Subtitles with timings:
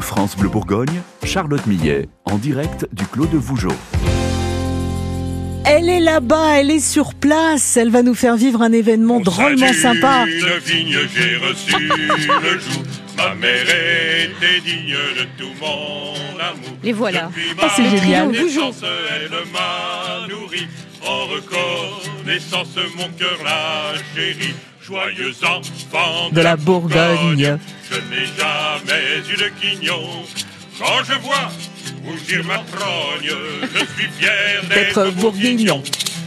[0.00, 3.72] France Bleu Bourgogne, Charlotte Millet, en direct du Clos de Vougeot.
[5.64, 9.72] Elle est là-bas, elle est sur place, elle va nous faire vivre un événement drôlement
[9.72, 10.24] sympa.
[10.26, 12.84] Une vigne, j'ai reçu le joug.
[13.16, 16.78] Ma mère était digne de tout mon amour.
[16.82, 17.30] Les voilà.
[17.74, 18.30] C'est génial.
[18.30, 20.68] naissance, elle m'a nourri.
[21.04, 24.54] En reconnaissance, mon cœur l'a chéri.
[24.86, 27.58] Joyeux enfant De la Bourgogne.
[27.90, 30.24] Je n'ai jamais eu de quignon.
[30.78, 31.50] Quand je vois
[32.04, 33.32] rougir ma trogne,
[33.62, 35.82] je suis fier D'être bourguignon.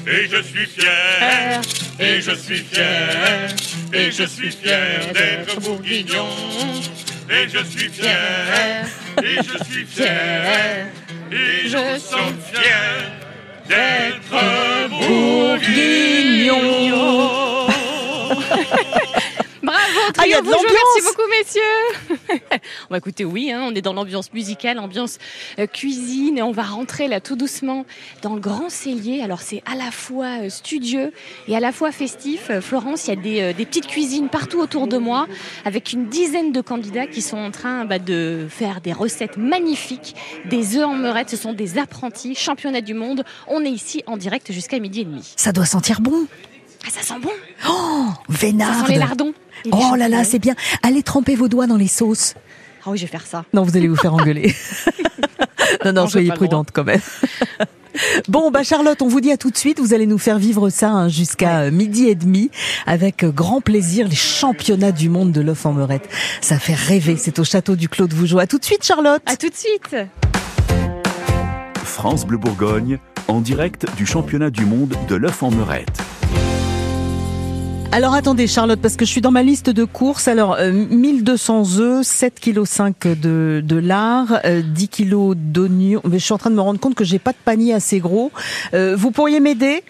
[0.06, 1.62] Et je suis fier,
[2.00, 3.48] et je suis fier,
[3.94, 6.28] et je suis fier d'être bourguignon.
[7.30, 8.88] Et je suis fier,
[9.24, 10.88] et je suis fier,
[11.32, 13.12] et je suis fier
[13.70, 16.50] d'être bourguignon.
[19.62, 20.64] Bravo, Ah, trio l'ambiance.
[20.64, 22.60] merci beaucoup messieurs.
[22.90, 25.18] on va écouter, oui, hein, on est dans l'ambiance musicale, ambiance
[25.60, 27.86] euh, cuisine, et on va rentrer là tout doucement
[28.22, 29.22] dans le grand cellier.
[29.22, 31.12] Alors c'est à la fois euh, studieux
[31.50, 32.48] et à la fois festif.
[32.50, 35.28] Euh, Florence, il y a des, euh, des petites cuisines partout autour de moi,
[35.66, 40.16] avec une dizaine de candidats qui sont en train bah, de faire des recettes magnifiques,
[40.50, 41.30] des œufs en meurette.
[41.30, 43.26] Ce sont des apprentis, championnat du monde.
[43.48, 45.34] On est ici en direct jusqu'à midi et demi.
[45.36, 46.28] Ça doit sentir bon.
[46.90, 47.30] Ça sent bon,
[47.70, 48.88] Oh, ça vénarde.
[48.88, 49.34] sent les lardons.
[49.66, 50.56] et les Oh là là, c'est bien.
[50.82, 52.34] Allez tremper vos doigts dans les sauces.
[52.86, 53.46] Ah oui, je vais faire ça.
[53.54, 54.56] Non, vous allez vous faire engueuler.
[55.86, 57.02] non, non, soyez prudente quand même.
[58.28, 59.80] Bon, bah Charlotte, on vous dit à tout de suite.
[59.80, 62.50] Vous allez nous faire vivre ça hein, jusqu'à euh, midi et demi
[62.88, 66.10] avec euh, grand plaisir les championnats du monde de l'œuf en meurette.
[66.42, 67.18] Ça fait rêver.
[67.18, 68.40] C'est au château du Clos de Vougeot.
[68.40, 69.22] À tout de suite, Charlotte.
[69.26, 69.96] À tout de suite.
[71.84, 76.00] France Bleu Bourgogne, en direct du championnat du monde de l'œuf en meurette.
[77.92, 80.28] Alors attendez Charlotte, parce que je suis dans ma liste de courses.
[80.28, 86.02] Alors euh, 1200 œufs, 7,5 kg de, de lard, euh, 10 kg d'oignons.
[86.08, 88.00] Mais je suis en train de me rendre compte que j'ai pas de panier assez
[88.00, 88.32] gros.
[88.76, 89.84] Euh, vous pourriez m'aider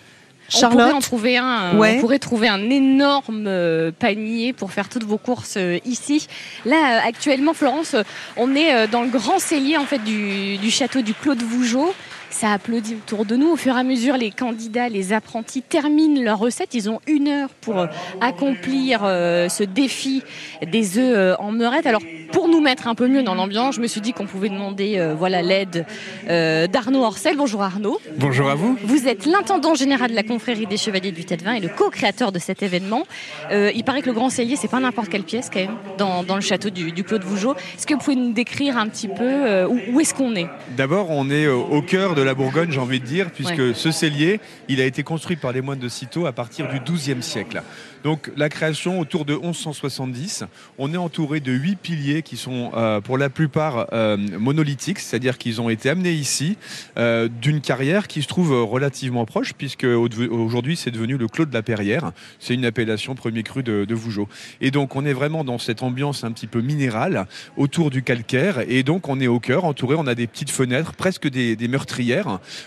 [0.56, 1.74] On pourrait en Charlotte trouver un.
[1.76, 1.96] euh, Ouais.
[1.98, 6.28] On pourrait trouver un énorme euh, panier pour faire toutes vos courses ici.
[6.66, 7.98] Là, actuellement, Florence,
[8.38, 11.94] on est dans le grand cellier en fait du, du château du Clos de Vougeot.
[12.30, 13.50] Ça applaudit autour de nous.
[13.52, 16.74] Au fur et à mesure, les candidats, les apprentis terminent leur recette.
[16.76, 17.88] Ils ont une heure pour euh,
[18.22, 20.22] accomplir euh, ce défi
[20.66, 21.88] des œufs euh, en meurette.
[21.88, 22.02] Alors,
[22.32, 24.98] pour nous mettre un peu mieux dans l'ambiance, je me suis dit qu'on pouvait demander
[24.98, 25.86] euh, voilà l'aide
[26.28, 27.36] d'Arnaud Orcel.
[27.36, 28.00] Bonjour Arnaud.
[28.18, 28.78] Bonjour à vous.
[28.84, 32.32] Vous êtes l'intendant général de la confrérie des Chevaliers du Tête 20 et le co-créateur
[32.32, 33.08] de cet événement.
[33.52, 36.36] Il paraît que le Grand Cellier, c'est pas n'importe quelle pièce quand même, dans, dans
[36.36, 37.56] le château du, du Clos de Vougeot.
[37.56, 40.48] Est-ce que vous pouvez nous décrire un petit peu où, où est-ce qu'on est?
[40.78, 44.40] D'abord, on est au cœur de la Bourgogne, j'ai envie de dire, puisque ce cellier,
[44.68, 47.62] il a été construit par les moines de Cîteaux à partir du XIIe siècle.
[48.04, 50.46] Donc la création autour de 1170,
[50.78, 55.38] on est entouré de huit piliers qui sont euh, pour la plupart euh, monolithiques, c'est-à-dire
[55.38, 56.58] qu'ils ont été amenés ici
[56.98, 61.46] euh, d'une carrière qui se trouve relativement proche, puisque au- aujourd'hui c'est devenu le Clos
[61.46, 64.30] de la Perrière, c'est une appellation premier cru de, de Vougeot.
[64.62, 67.28] Et donc on est vraiment dans cette ambiance un petit peu minérale
[67.58, 70.94] autour du calcaire, et donc on est au cœur, entouré, on a des petites fenêtres,
[70.94, 71.68] presque des, des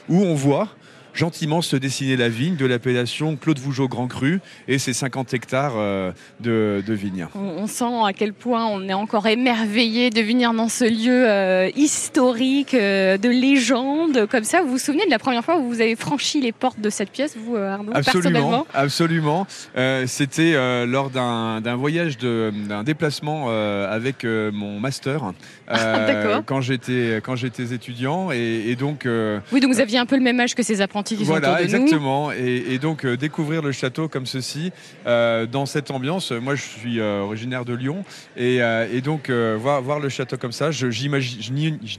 [0.08, 0.68] où on voit
[1.14, 5.74] gentiment se dessiner la vigne de l'appellation Claude Vougeot Grand Cru et ses 50 hectares
[5.76, 7.26] euh, de, de vignes.
[7.34, 11.28] on, on sent à quel point on est encore émerveillé de venir dans ce lieu
[11.28, 14.62] euh, historique, euh, de légende, comme ça.
[14.62, 17.10] Vous vous souvenez de la première fois où vous avez franchi les portes de cette
[17.10, 18.02] pièce, vous, Arnaud, Absolument,
[18.32, 19.46] personnellement absolument.
[19.76, 20.52] Euh, C'était
[20.86, 25.32] lors d'un voyage, d'un déplacement avec mon master
[26.46, 29.06] quand j'étais quand j'étais étudiant et, et donc
[29.52, 31.54] Oui, donc vous aviez un peu le même âge que ces apprentis qui sont Voilà,
[31.54, 31.76] autour de nous.
[31.76, 32.32] exactement.
[32.32, 34.72] Et, donc euh, découvrir le château comme ceci,
[35.06, 36.32] euh, dans cette ambiance.
[36.32, 38.04] Moi, je suis euh, originaire de Lyon,
[38.36, 38.58] et,
[38.92, 40.86] et donc voir, voir le château comme ça, je,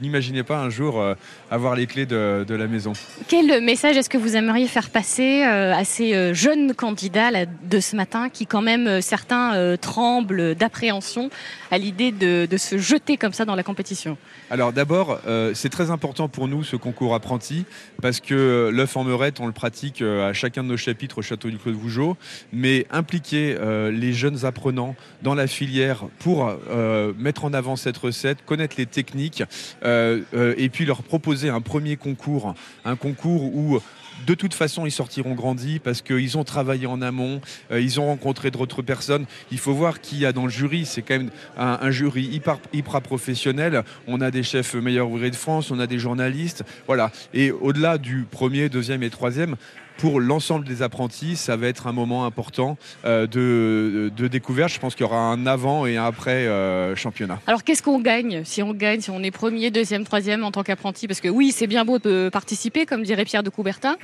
[0.02, 1.04] n'imaginais pas un jour
[1.52, 2.94] avoir les clés de, de la maison.
[3.28, 7.96] Quel message est-ce que vous aimeriez faire passer à ces jeunes candidats là, de ce
[7.96, 11.30] matin qui quand même certains tremblent d'appréhension
[11.72, 14.18] à l'idée de, de se jeter comme ça dans la compétition?
[14.50, 17.66] Alors d'abord, euh, c'est très important pour nous ce concours apprenti
[18.02, 21.58] parce que euh, on le pratique euh, à chacun de nos chapitres au château du
[21.58, 22.18] Clos de Vougeot,
[22.52, 27.98] mais impliquer euh, les jeunes apprenants dans la filière pour euh, mettre en avant cette
[27.98, 29.44] recette, connaître les techniques
[29.84, 32.54] et puis leur proposer un premier concours,
[32.86, 33.80] un concours où
[34.26, 38.08] de toute façon, ils sortiront grandis parce qu'ils ont travaillé en amont, euh, ils ont
[38.08, 39.26] rencontré d'autres personnes.
[39.52, 40.86] Il faut voir qui y a dans le jury.
[40.86, 43.84] C'est quand même un, jury hyper, hyper professionnel.
[44.08, 46.64] On a des chefs meilleurs ouvriers de France, on a des journalistes.
[46.88, 47.12] Voilà.
[47.34, 49.56] Et au-delà du premier, deuxième et troisième,
[49.98, 54.72] pour l'ensemble des apprentis, ça va être un moment important euh, de, de découverte.
[54.74, 57.40] Je pense qu'il y aura un avant et un après euh, championnat.
[57.48, 60.64] Alors qu'est-ce qu'on gagne si on gagne, si on est premier, deuxième, troisième en tant
[60.64, 61.08] qu'apprenti?
[61.08, 63.96] Parce que oui, c'est bien beau de participer, comme dirait Pierre de Coubertin,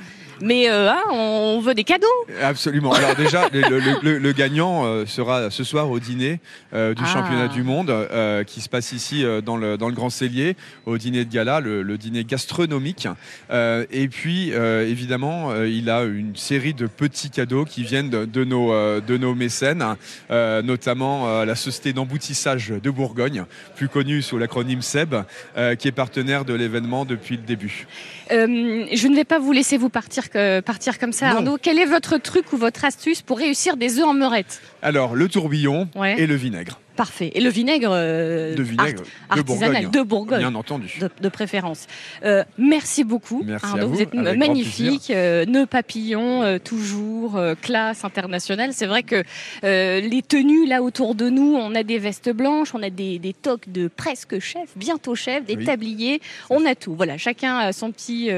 [0.42, 2.06] mais euh, hein, on veut des cadeaux.
[2.42, 2.92] Absolument.
[2.92, 6.40] Alors déjà, le, le- le- le gagnant sera ce soir au dîner
[6.72, 7.06] du Ah.
[7.06, 7.92] championnat du monde
[8.46, 10.56] qui se passe ici dans, le, dans le Grand Cellier,
[10.86, 13.08] au dîner de gala, le, dîner gastronomique.
[13.52, 18.44] Et puis, évidemment, euh, il a une série de petits cadeaux qui viennent de, de
[18.44, 19.84] nos, euh, de nos mécènes,
[20.30, 23.44] euh, notamment euh, la Société d'emboutissage de Bourgogne,
[23.76, 25.14] plus connue sous l'acronyme SEB,
[25.78, 27.86] qui est partenaire de l'événement depuis le début.
[28.30, 31.36] Je ne vais pas vous laisser vous partir, que- partir comme ça, Non.
[31.36, 31.58] Arnaud.
[31.60, 34.60] Quel est votre truc ou votre astuce pour réussir des œufs en meurette?
[34.82, 36.16] Alors, le tourbillon Ouais.
[36.20, 36.78] et le vinaigre.
[37.00, 37.30] Parfait.
[37.34, 39.90] Et le vinaigre, euh, De vinaigre art- de artisanal Bourgogne.
[39.90, 40.38] de Bourgogne.
[40.40, 40.98] Bien entendu.
[41.00, 41.86] de, de préférence.
[42.26, 43.42] Euh, merci beaucoup.
[43.42, 45.10] Merci à Arnaud, vous, êtes magnifique.
[45.10, 48.74] Euh, nœud papillon, euh, toujours classe internationale.
[48.74, 49.22] C'est vrai que
[49.62, 53.32] les tenues là autour de nous, on a des vestes blanches, on a des, des
[53.32, 55.64] toques de presque chef, bientôt chef, des Oui.
[55.64, 56.20] tabliers,
[56.50, 56.94] on a tout.
[56.94, 58.28] Voilà, chacun a son petit,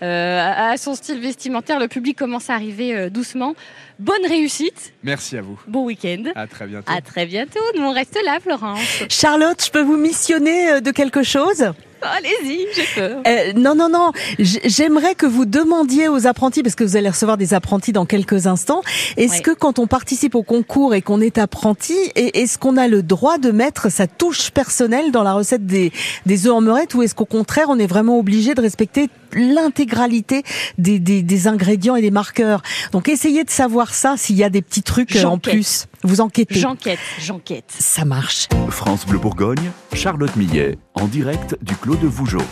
[0.00, 1.78] a son style vestimentaire.
[1.78, 3.54] Le public commence à arriver doucement.
[4.00, 5.58] Bonne réussite, Merci à vous.
[5.68, 6.22] bon week-end.
[6.34, 6.90] À très bientôt.
[6.90, 7.60] À très bientôt.
[7.76, 8.80] Nous on reste là, Florence.
[9.10, 11.66] Charlotte, je peux vous missionner euh, de quelque chose?
[12.00, 13.20] Allez-y, j'ai peur.
[13.26, 14.12] Euh, non, non, non.
[14.38, 18.46] J'aimerais que vous demandiez aux apprentis, parce que vous allez recevoir des apprentis dans quelques
[18.46, 18.80] instants,
[19.18, 19.40] est-ce Ouais.
[19.42, 23.36] que quand on participe au concours et qu'on est apprenti, est-ce qu'on a le droit
[23.36, 25.92] de mettre sa touche personnelle dans la recette des,
[26.24, 30.42] des œufs en meurette, ou est-ce qu'au contraire, on est vraiment obligé de respecter l'intégralité
[30.78, 32.62] des, des, des ingrédients et des marqueurs
[32.92, 35.86] Donc essayez de savoir ça, s'il y a des petits trucs euh, en plus.
[36.02, 36.58] Vous enquêtez.
[36.58, 37.64] J'enquête, j'enquête.
[37.68, 38.48] Ça marche.
[38.68, 42.42] France Bleu Bourgogne, Charlotte Millet, en direct du Clos de Vougeot.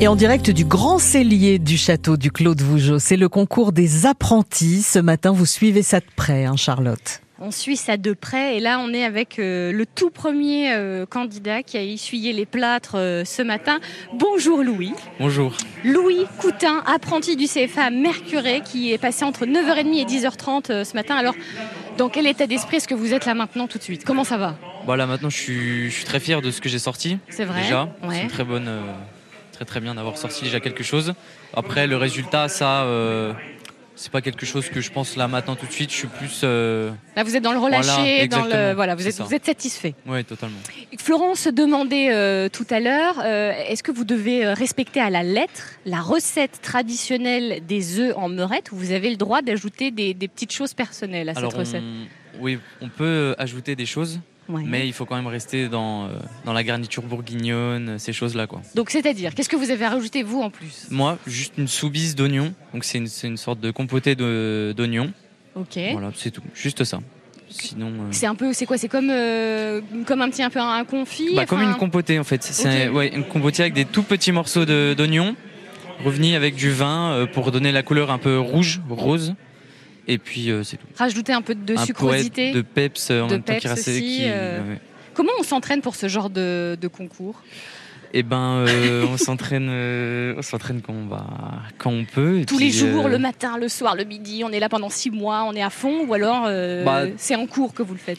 [0.00, 3.72] Et en direct du grand cellier du château du Clos de Vougeot, c'est le concours
[3.72, 4.80] des apprentis.
[4.82, 7.20] Ce matin, vous suivez ça de près, hein, Charlotte.
[7.42, 11.06] On suit ça de près et là on est avec euh, le tout premier euh,
[11.06, 13.78] candidat qui a essuyé les plâtres euh, ce matin.
[14.12, 14.92] Bonjour Louis.
[15.18, 15.54] Bonjour.
[15.82, 20.84] Louis Coutin, apprenti du CFA à Mercurey qui est passé entre 9h30 et 10h30 euh,
[20.84, 21.14] ce matin.
[21.16, 21.34] Alors
[21.96, 24.04] dans quel état d'esprit est-ce que vous êtes là maintenant tout de suite?
[24.04, 24.56] Comment ça va?
[24.84, 27.16] Voilà, maintenant je suis, je suis très fier de ce que j'ai sorti.
[27.30, 28.16] C'est vrai Déjà, Ouais.
[28.16, 28.70] c'est une très bonne,
[29.52, 31.14] très très bien d'avoir sorti déjà quelque chose.
[31.54, 32.86] Après le résultat, ça,
[34.00, 35.90] c'est pas quelque chose que je pense là maintenant tout de suite.
[35.90, 38.94] Je suis plus, euh, Là vous êtes dans le relâché, Voilà, dans le exactement, voilà,
[38.94, 39.24] vous êtes ça.
[39.24, 39.94] vous êtes satisfait.
[40.06, 40.56] ouais, totalement.
[40.98, 45.74] Florence demandait euh, tout à l'heure, euh, est-ce que vous devez respecter à la lettre
[45.84, 50.28] la recette traditionnelle des œufs en meurette ou vous avez le droit d'ajouter des, des
[50.28, 51.82] petites choses personnelles à Alors, cette recette?
[52.40, 54.18] oui, on peut ajouter des choses,
[54.50, 54.62] Ouais.
[54.66, 56.08] mais il faut quand même rester dans, euh,
[56.44, 58.60] dans la garniture bourguignonne, ces choses-là, quoi.
[58.74, 60.86] Donc c'est-à-dire, qu'est-ce que vous avez rajouté vous en plus?
[60.90, 62.52] Moi, juste une soubise d'oignon.
[62.74, 65.12] Donc c'est une, une sorte de compoté de- d'oignon.
[65.54, 65.78] Ok.
[65.92, 66.42] Voilà, c'est tout.
[66.54, 67.00] Juste ça.
[67.48, 67.88] Sinon.
[67.88, 68.78] euh, C'est un peu, c'est quoi?
[68.78, 71.34] C'est comme, euh, comme un petit un peu un confit.
[71.34, 72.42] Bah, comme une compotée en fait.
[72.44, 75.34] C'est ouais, une compotée avec des tout petits morceaux d'oignon,
[76.04, 79.34] revenu avec du vin euh, pour donner la couleur un peu rouge, rose.
[80.10, 80.86] Et puis euh, c'est tout.
[80.96, 82.50] Rajouter un peu de un sucrosité.
[82.52, 84.80] de peps euh, en De même temps qui aussi, qui- euh, ouais.
[85.14, 87.42] Comment on s'entraîne pour ce genre de, de concours?
[88.12, 91.24] Eh ben, euh, on s'entraîne, euh, on s'entraîne quand on va,
[91.78, 92.40] quand on peut.
[92.40, 94.68] et Tous puis, les jours, euh, le matin, le soir, le midi, on est là
[94.68, 96.42] pendant six mois, on est à fond ou alors
[96.84, 98.18] Bah, c'est en cours que vous le faites?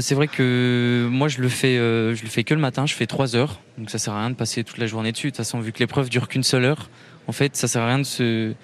[0.00, 2.84] c'est vrai que moi je le fais, je le fais que le matin.
[2.86, 5.28] Je fais 3 heures, donc ça sert à rien de passer toute la journée dessus.
[5.28, 6.90] De toute façon, vu que l'épreuve dure qu'une seule heure,
[7.28, 8.54] en fait, ça sert à rien de se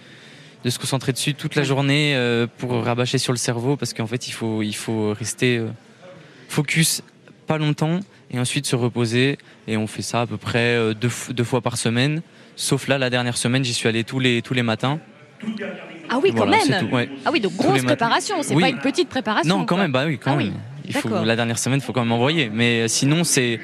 [0.66, 4.08] de se concentrer dessus toute la journée euh, pour rabâcher sur le cerveau, parce qu'en
[4.08, 5.68] fait, il faut il faut rester euh,
[6.48, 7.02] focus
[7.46, 8.00] pas longtemps
[8.32, 9.38] et ensuite se reposer.
[9.68, 12.20] Et on fait ça à peu près euh, deux, deux fois par semaine.
[12.56, 14.98] Sauf là, la dernière semaine, j'y suis allé tous les tous les matins.
[16.08, 17.08] Ah oui, quand Voilà, même tout, ouais.
[17.24, 18.62] Ah oui, donc grosse préparation, c'est Oui.
[18.62, 19.48] pas une petite préparation.
[19.58, 19.84] Non, quand quoi.
[19.84, 20.48] même, bah oui, quand Ah même.
[20.48, 20.52] oui,
[20.88, 22.50] Il faut, la dernière semaine, il faut quand même envoyer.
[22.52, 23.60] Mais sinon, c'est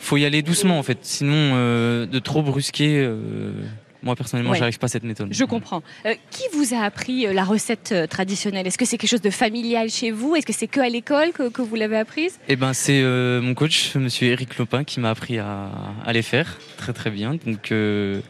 [0.00, 0.98] faut y aller doucement en fait.
[1.02, 3.52] Sinon, euh, de trop brusquer, euh,
[4.02, 4.58] moi personnellement, Ouais.
[4.58, 5.28] j'arrive pas à cette méthode.
[5.32, 5.82] Je comprends.
[6.06, 8.66] Euh, qui vous a appris euh, la recette euh, traditionnelle?
[8.66, 10.36] Est-ce que c'est quelque chose de familial chez vous?
[10.36, 12.38] Est-ce que c'est que à l'école que, que vous l'avez apprise?
[12.48, 15.70] Et ben, c'est euh, mon coach, Monsieur Eric Lopin, qui m'a appris à,
[16.04, 17.34] à les faire très très bien.
[17.46, 18.20] Donc, euh,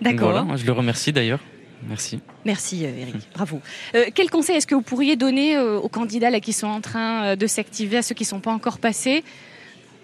[0.00, 0.30] D'accord.
[0.32, 1.40] voilà, je le remercie d'ailleurs.
[1.88, 2.18] Merci.
[2.44, 3.60] Merci Eric, bravo.
[3.94, 6.80] Euh, quel conseil est-ce que vous pourriez donner euh, aux candidats là, qui sont en
[6.80, 9.22] train euh, de s'activer, à ceux qui ne sont pas encore passés?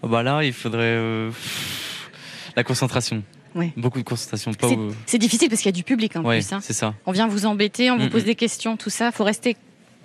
[0.02, 1.00] Oh, Bah là, il faudrait
[2.56, 3.24] la concentration.
[3.54, 3.72] Ouais.
[3.76, 4.52] Beaucoup de concentration.
[5.06, 6.52] C'est difficile parce qu'il y a du public en Ouais, plus.
[6.52, 6.60] hein.
[6.62, 6.94] c'est ça.
[7.06, 8.26] On vient vous embêter, on vous Mm, pose mm.
[8.26, 9.12] des questions, tout ça.
[9.12, 9.56] faut rester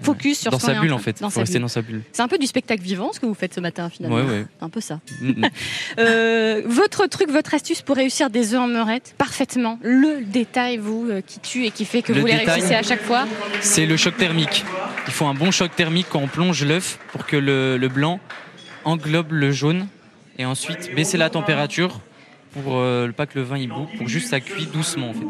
[0.01, 1.19] Focus sur dans sa bulle en fait.
[1.19, 1.63] Dans faut rester bulle.
[1.63, 2.03] dans sa bulle.
[2.13, 4.15] C'est un peu du spectacle vivant ce que vous faites ce matin finalement.
[4.15, 4.45] Ouais, ouais.
[4.61, 5.01] Un peu ça.
[5.21, 5.45] Mm.
[5.99, 9.77] Euh, votre truc, votre astuce pour réussir des œufs en meurette, parfaitement.
[9.81, 12.53] Le détail, vous, euh, qui tue et qui fait que Le vous les détail.
[12.61, 13.27] réussissez à chaque fois.
[13.59, 14.63] C'est le choc thermique.
[15.07, 18.21] Il faut un bon choc thermique quand on plonge l'œuf pour que le, le blanc
[18.85, 19.87] englobe le jaune
[20.37, 21.99] et ensuite baisser la température
[22.53, 25.25] pour euh, pas que le vin y boue, pour juste ça cuit doucement en fait.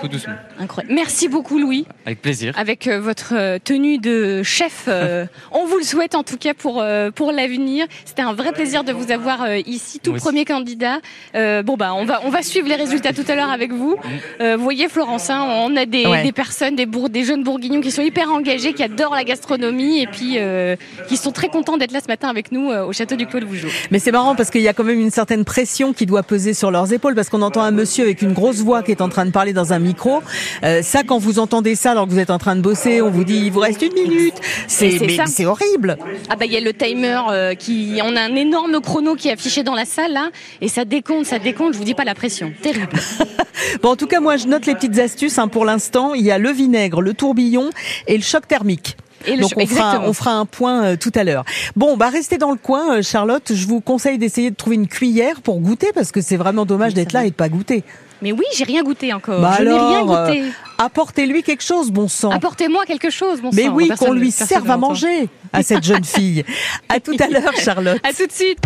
[0.00, 0.34] Tout doucement.
[0.60, 0.94] Incroyable.
[0.94, 1.84] Merci beaucoup, Louis.
[2.06, 2.54] Avec plaisir.
[2.56, 4.84] avec euh, votre euh, tenue de chef.
[4.86, 7.86] euh, on vous le souhaite en tout cas pour, euh, pour l'avenir.
[8.04, 10.24] C'était un vrai plaisir de vous avoir euh, ici, tout Moi aussi.
[10.24, 10.98] premier candidat.
[11.34, 13.96] Euh, bon bah on va on va suivre les résultats tout à l'heure avec vous.
[14.40, 16.22] Euh, vous voyez Florence, hein, on a des, Ouais.
[16.22, 20.00] des personnes, des, bourg- des jeunes bourguignons qui sont hyper engagés, qui adorent la gastronomie
[20.00, 20.76] et puis euh,
[21.08, 23.40] qui sont très contents d'être là ce matin avec nous euh, au château du Clos
[23.40, 23.68] de Vougeot.
[23.90, 26.47] Mais c'est marrant parce qu'il y a quand même une certaine pression qui doit peser
[26.54, 29.08] sur leurs épaules parce qu'on entend un monsieur avec une grosse voix qui est en
[29.08, 30.22] train de parler dans un micro.
[30.64, 33.10] Euh, ça, quand vous entendez ça alors que vous êtes en train de bosser, on
[33.10, 34.34] vous dit il vous reste une minute.
[34.66, 35.98] C'est c'est horrible.
[36.28, 39.28] Ah bah il y a le timer euh, qui on a un énorme chrono qui
[39.28, 42.04] est affiché dans la salle là et ça décompte, ça décompte, je vous dis pas
[42.04, 42.52] la pression.
[42.62, 42.88] Terrible.
[43.82, 45.38] Bon, en tout cas, moi, je note les petites astuces.
[45.38, 47.70] Hein, pour l'instant, il y a le vinaigre, le tourbillon
[48.06, 48.96] et le choc thermique.
[49.26, 50.04] Et le Donc on fera, exactement.
[50.08, 51.44] on fera un point euh, tout à l'heure.
[51.76, 53.52] Bon, bah restez dans le coin, euh, Charlotte.
[53.54, 56.88] Je vous conseille d'essayer de trouver une cuillère pour goûter parce que c'est vraiment dommage
[56.90, 57.82] Oui, d'être là et de pas goûter.
[58.22, 59.40] Mais oui, j'ai rien goûté encore.
[59.40, 60.42] Bah je n'ai rien goûté.
[60.78, 62.30] Apportez-lui quelque chose, bon sang.
[62.30, 63.72] Apportez-moi quelque chose, mon Mais sang.
[63.74, 66.44] oui, Personne- qu'on lui serve à manger à cette jeune fille.
[66.88, 68.00] À tout à l'heure, Charlotte.
[68.04, 68.58] À tout de suite.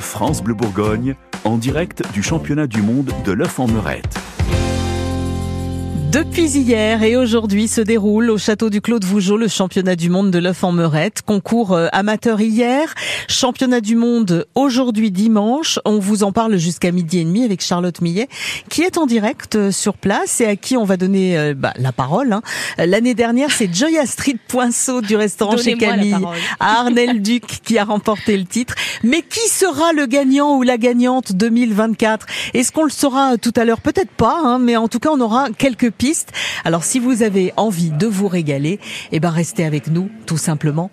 [0.00, 4.14] France Bleu Bourgogne, en direct du championnat du monde de l'œuf en meurette.
[6.14, 10.10] Depuis hier et aujourd'hui se déroule au château du Clos de Vougeot le championnat du
[10.10, 11.22] monde de l'œuf en meurette.
[11.22, 12.94] Concours euh, amateur hier,
[13.28, 15.80] championnat du monde aujourd'hui dimanche.
[15.84, 18.28] On vous en parle jusqu'à midi et demi avec Charlotte Millet
[18.70, 21.72] qui est en direct euh, sur place et à qui on va donner euh, bah,
[21.78, 22.32] la parole.
[22.32, 22.42] hein.
[22.78, 26.14] L'année dernière, c'est Joy Astrid Poinceau du restaurant chez Camille
[26.60, 28.76] à Arnel Duc qui a remporté le titre.
[29.02, 33.64] Mais qui sera le gagnant ou la gagnante 2024 Est-ce qu'on le saura tout à
[33.64, 33.80] l'heure?
[33.80, 36.03] Peut-être pas, hein, mais en tout cas on aura quelques pistes.
[36.64, 38.78] Alors si vous avez envie de vous régaler,
[39.12, 40.90] eh ben restez avec nous tout simplement.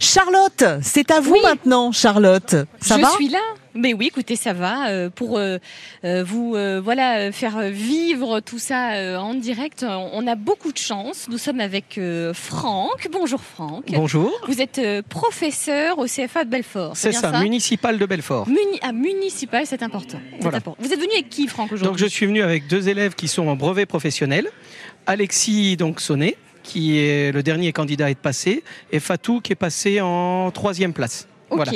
[0.00, 1.40] Charlotte, c'est à vous Oui.
[1.42, 2.56] maintenant, Charlotte.
[2.80, 3.10] Ça je va?
[3.10, 3.38] suis là.
[3.76, 4.88] Mais oui, écoutez, ça va.
[4.88, 5.58] euh, pour euh,
[6.04, 10.78] euh, vous euh, voilà faire vivre tout ça euh, en direct, on a beaucoup de
[10.78, 11.26] chance.
[11.28, 13.08] Nous sommes avec euh, Franck.
[13.10, 13.86] Bonjour Franck.
[13.92, 14.32] Bonjour.
[14.46, 16.92] Vous êtes euh, professeur au CFA de Belfort.
[16.96, 18.46] C'est ça, municipal de Belfort.
[18.48, 20.20] Muni- ah, municipal, c'est important.
[20.40, 20.58] Voilà.
[20.58, 20.80] important.
[20.84, 21.88] Vous êtes venu avec qui, Franck, aujourd'hui?
[21.88, 24.48] Donc je suis venu avec deux élèves qui sont en brevet professionnel.
[25.06, 29.56] Alexis donc Sonnet, qui est le dernier candidat à être passé, et Fatou qui est
[29.56, 31.28] passé en troisième place.
[31.50, 31.58] Ok.
[31.58, 31.72] Voilà.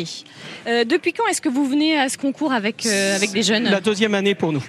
[0.67, 3.65] Euh, depuis quand est-ce que vous venez à ce concours avec, euh, avec des jeunes?
[3.65, 4.65] La deuxième année pour nous.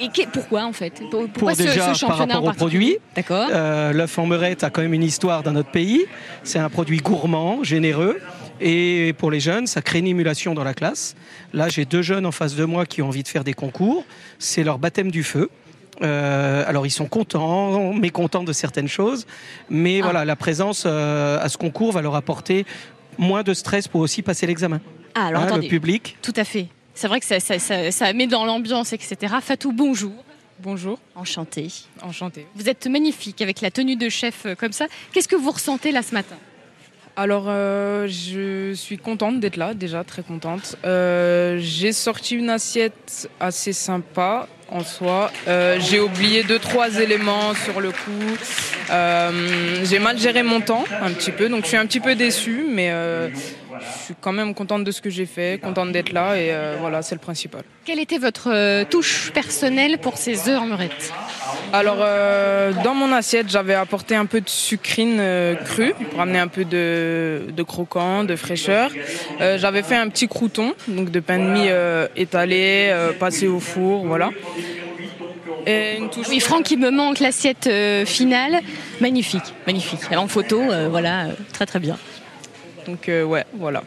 [0.00, 1.02] Et que- pourquoi en fait?
[1.10, 2.96] Pour- Pourquoi ce, déjà, ce par championnat rapport au produit.
[3.16, 3.48] D'accord.
[3.52, 6.06] Euh, L'œuf en meurette a quand même une histoire dans notre pays.
[6.44, 8.18] C'est un produit gourmand, généreux.
[8.60, 11.16] Et pour les jeunes, ça crée une émulation dans la classe.
[11.52, 14.04] Là, j'ai deux jeunes en face de moi qui ont envie de faire des concours.
[14.38, 15.50] C'est leur baptême du feu.
[16.02, 19.26] Euh, alors ils sont contents, mécontents de certaines choses,
[19.70, 20.04] mais Ah.
[20.04, 22.64] voilà, la présence euh, à ce concours va leur apporter
[23.18, 24.80] moins de stress pour aussi passer l'examen.
[25.14, 25.62] Ah, alors Hein, attendez.
[25.62, 26.16] le public.
[26.22, 26.66] Tout à fait.
[26.94, 29.34] C'est vrai que ça, ça, ça- ça met dans l'ambiance, etc.
[29.40, 30.12] Fatou, bonjour.
[30.60, 31.68] Bonjour, Enchanté.
[32.02, 32.46] enchanté.
[32.56, 34.86] Vous êtes magnifique avec la tenue de chef euh, comme ça.
[35.12, 36.34] Qu'est-ce que vous ressentez là ce matin?
[37.16, 40.76] Alors, euh, je suis contente d'être là, déjà très contente.
[40.84, 45.30] Euh, j'ai sorti une assiette assez sympa en soi.
[45.46, 48.36] Euh, j'ai oublié deux, trois éléments sur le coup.
[48.90, 52.14] Euh, j'ai mal géré mon temps un petit peu, donc je suis un petit peu
[52.14, 53.28] déçue, mais euh,
[53.80, 56.76] je suis quand même contente de ce que j'ai fait, contente d'être là, et euh,
[56.80, 57.62] voilà, c'est le principal.
[57.84, 61.12] Quelle était votre euh, touche personnelle pour ces œufs en meurette
[61.72, 66.38] Alors, euh, dans mon assiette, j'avais apporté un peu de sucrine euh, crue pour amener
[66.38, 68.90] un peu de, de croquant, de fraîcheur.
[69.40, 73.46] Euh, j'avais fait un petit crouton, donc de pain de mie euh, étalé, euh, passé
[73.48, 74.30] au four, voilà.
[75.66, 76.28] Et une touche.
[76.28, 78.60] Oui, Franck, il me manque l'assiette euh, finale.
[79.00, 80.00] Magnifique, magnifique.
[80.16, 81.98] En photo, euh, voilà, euh, très très bien.
[82.88, 83.82] Donc, euh, ouais, voilà.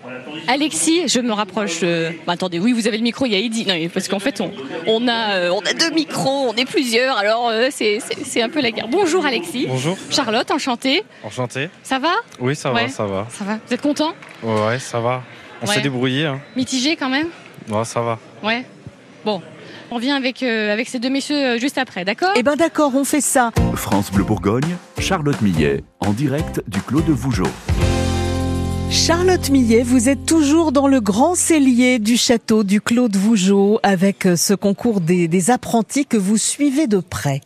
[0.47, 1.79] Alexis, je me rapproche.
[1.81, 3.65] euh, bah, attendez, oui, vous avez le micro, il y a Eddy.
[3.65, 4.51] Non, parce qu'en fait, on,
[4.85, 7.99] on, a, euh, on a deux micros, on est plusieurs, alors euh, c'est-
[8.41, 8.87] un peu la guerre.
[8.87, 9.65] Bonjour Alexis.
[9.67, 11.03] Bonjour, Charlotte, enchantée.
[11.23, 11.69] enchanté.
[11.83, 12.13] Ça va?
[12.39, 12.83] Oui, ça Ouais.
[12.83, 13.27] va, ça va.
[13.29, 13.59] Ça va.
[13.67, 14.13] Vous êtes content?
[14.43, 15.23] Ouais, ça va.
[15.63, 15.73] On Ouais.
[15.75, 16.25] s'est débrouillé.
[16.27, 16.39] Hein.
[16.55, 17.27] Mitigé quand même?
[17.69, 18.19] Ouais, ça va.
[18.43, 18.65] Ouais.
[19.25, 19.41] Bon,
[19.91, 22.31] on revient avec, euh, avec ces deux messieurs euh, juste après, d'accord?
[22.35, 23.51] Eh ben d'accord, on fait ça.
[23.75, 27.43] France Bleu Bourgogne, Charlotte Millet, en direct du Clos de Vougeot.
[28.91, 33.79] Charlotte Millet, vous êtes toujours dans le grand cellier du château du Clos de Vougeot
[33.83, 37.39] avec euh, ce concours des apprentis que vous suivez de près.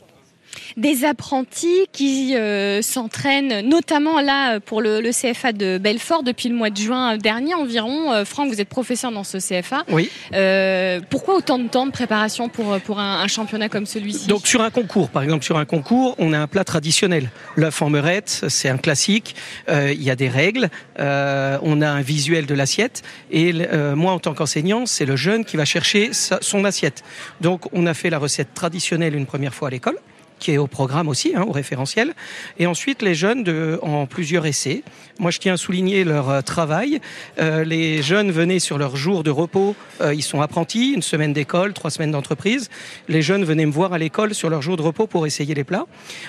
[0.78, 6.56] Des apprentis qui euh, s'entraînent, notamment là pour le, le CFA de Belfort depuis le
[6.56, 8.12] mois de juin dernier environ.
[8.14, 9.84] Euh, Franck, vous êtes professeur dans ce CFA.
[9.90, 10.10] Oui.
[10.34, 14.28] Euh, pourquoi autant de temps de préparation pour, pour un, un championnat comme celui-ci?
[14.28, 17.30] Donc sur un concours, par exemple sur un concours, on a un plat traditionnel.
[17.56, 19.36] L'œuf en meurette, c'est un classique.
[19.70, 20.70] Euh, Il y a des règles.
[21.00, 23.04] Euh, on a un visuel de l'assiette.
[23.32, 27.04] Et euh, moi, en tant qu'enseignant, c'est le jeune qui va chercher sa- son assiette.
[27.42, 29.98] Donc on a fait la recette traditionnelle une première fois à l'école
[30.40, 32.14] qui est au programme aussi, hein, au référentiel.
[32.60, 33.46] Et ensuite, les jeunes
[33.82, 34.84] en plusieurs essais.
[35.20, 37.00] Moi, je tiens à souligner leur euh, travail.
[37.40, 39.76] Euh, les jeunes venaient sur leur jour de repos.
[40.02, 42.70] Euh, ils sont apprentis, une semaine d'école, trois semaines d'entreprise.
[43.08, 45.64] Les jeunes venaient me voir à l'école sur leur jour de repos pour essayer les
[45.64, 45.86] plats.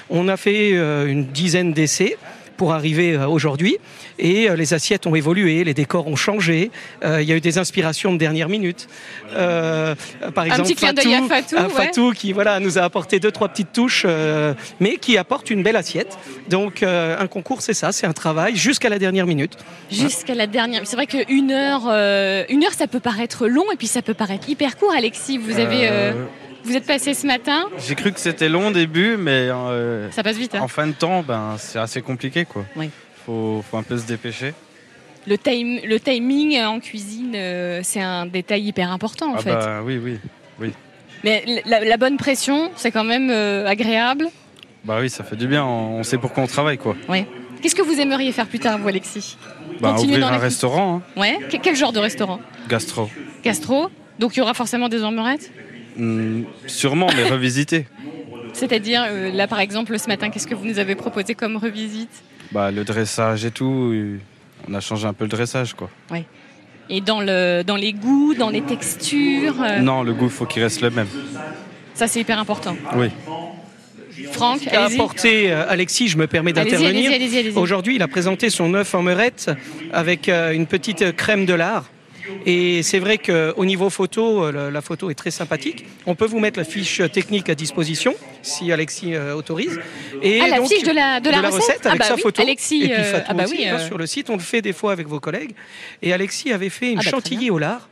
[0.08, 2.16] On a fait une dizaine d'essais
[2.56, 3.76] pour arriver euh, aujourd'hui.
[4.18, 6.70] Et euh, les assiettes ont évolué, les décors ont changé.
[7.04, 8.88] Euh, Il y a eu des inspirations de dernière minute.
[9.34, 9.94] Euh,
[10.34, 11.68] par Un exemple, petit clin d'œil à Fatou, à ouais.
[11.68, 15.62] Fatou qui voilà, nous a apporté deux, trois petites touches, euh, mais qui apporte une
[15.62, 16.18] belle assiette.
[16.48, 19.56] Donc euh, un concours, c'est ça, c'est un travail jusqu'à la dernière minute.
[19.90, 20.82] Jusqu'à la dernière.
[20.84, 24.14] C'est vrai qu'une heure, euh, une heure, ça peut paraître long et puis ça peut
[24.14, 24.92] paraître hyper court.
[24.96, 26.12] Alexis, vous avez, euh, Euh,
[26.66, 27.64] vous êtes passé ce matin.
[27.78, 30.54] J'ai cru que c'était long au début, mais euh, Ça passe vite.
[30.54, 30.60] hein.
[30.60, 32.44] en fin de temps, ben, c'est assez compliqué.
[32.44, 32.64] Quoi.
[32.76, 32.90] Oui.
[33.24, 34.52] Faut, faut un peu se dépêcher.
[35.26, 39.50] Le, time, le timing en cuisine, euh, c'est un détail hyper important en ah fait.
[39.54, 40.18] bah oui, oui.
[41.24, 44.28] Mais la, la bonne pression, c'est quand même euh, agréable.
[44.84, 45.64] Bah oui, ça fait du bien.
[45.64, 46.78] On sait pourquoi on travaille.
[46.78, 46.94] quoi.
[47.62, 49.36] Qu'est-ce que vous aimeriez faire plus tard, vous, Alexis?
[49.80, 51.38] Bah, Continuer ouvrir dans un restaurant, hein, Ouais.
[51.50, 52.38] Que- Quel genre de restaurant?
[52.68, 53.10] Gastro.
[53.42, 53.90] Gastro.
[54.20, 55.50] Donc il y aura forcément des ormerettes.
[55.96, 57.86] Hmm, sûrement, mais revisiter.
[58.52, 62.10] C'est-à-dire, euh, là par exemple, ce matin, qu'est-ce que vous nous avez proposé comme revisite?
[62.52, 64.18] Bah, le dressage et tout, euh,
[64.68, 65.74] on a changé un peu le dressage.
[65.74, 65.90] quoi.
[66.88, 69.60] Et dans, le, dans les goûts, dans les textures.
[69.60, 71.08] euh, Non, le goût, faut qu'il reste le même.
[71.94, 72.76] Ça, c'est hyper important.
[72.94, 73.08] Oui.
[74.32, 74.94] Franck, allez-y.
[74.94, 77.10] apporté euh, Alexis, je me permets d'intervenir.
[77.56, 79.50] Aujourd'hui, il a présenté son œuf en meurette
[79.92, 81.84] avec euh, une petite crème de lard.
[82.44, 85.84] Et c'est vrai qu'au niveau photo, euh, la photo est très sympathique.
[86.06, 89.78] On peut vous mettre la fiche technique à disposition, si Alexis euh, autorise.
[90.22, 92.22] Et Ah, la donc, fiche de la, de la recette, Ah avec bah sa oui,
[92.22, 92.42] photo.
[92.42, 94.34] Alexis, et puis euh, Fatou ah bah aussi, oui, hein, euh, sur le site, on
[94.34, 95.54] le fait des fois avec vos collègues.
[96.02, 97.88] Et Alexis avait fait une Ah bah, chantilly au lard.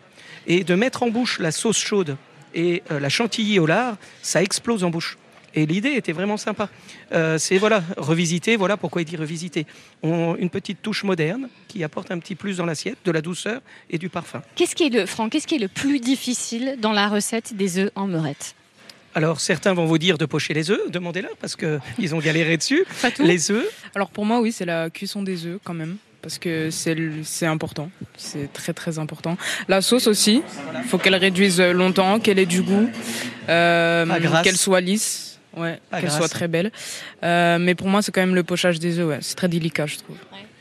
[0.46, 2.16] Et de mettre en bouche la sauce chaude
[2.54, 5.16] et euh, la chantilly au lard, ça explose en bouche.
[5.54, 6.68] Et l'idée était vraiment sympa.
[7.12, 9.66] Euh, c'est voilà, revisiter, voilà pourquoi il dit revisiter.
[10.02, 13.60] On- une petite touche moderne qui apporte un petit plus dans l'assiette, de la douceur
[13.90, 14.42] et du parfum.
[14.56, 17.78] Qu'est-ce qui est le, Franck, qu'est-ce qui est le plus difficile dans la recette des
[17.78, 18.54] œufs en meurette?
[19.14, 21.80] Alors certains vont vous dire de pocher les œufs, demandez-leur parce qu'ils
[22.14, 22.84] ont galéré dessus.
[23.20, 23.64] Les œufs,
[23.94, 25.96] Alors pour moi, oui, c'est la cuisson des œufs quand même.
[26.20, 29.36] Parce que c'est important, c'est très très important.
[29.68, 30.42] La sauce aussi,
[30.74, 32.88] il faut qu'elle réduise longtemps, qu'elle ait du goût,
[33.50, 36.70] euh, qu'elle soit lisse, ouais, Pas qu'elle soit très belle.
[37.22, 39.18] Euh, mais pour moi, c'est quand même le pochage des œufs, ouais.
[39.20, 40.16] c'est très délicat, je trouve.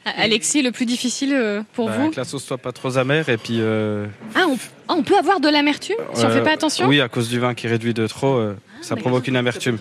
[0.06, 2.97] Ah, Alexis, le plus difficile euh, pour Bah, vous que la sauce soit pas trop
[2.97, 3.60] amère et puis.
[3.62, 4.58] euh, ah on,
[4.89, 7.39] ah, on peut avoir de l'amertume si on fait pas attention Oui, à cause du
[7.39, 9.77] vin qui réduit de trop, euh, ça provoque une amertume.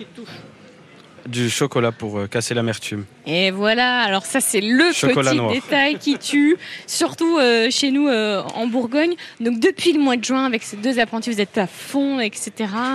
[1.27, 3.05] Du chocolat pour euh, casser l'amertume.
[3.27, 5.53] Et voilà, alors ça c'est le Chocolat petit noir.
[5.53, 6.57] détail qui tue,
[6.89, 9.15] surtout euh, chez nous euh, en Bourgogne.
[9.41, 12.51] Donc depuis le mois de juin, avec ces deux apprentis, vous êtes à fond, etc.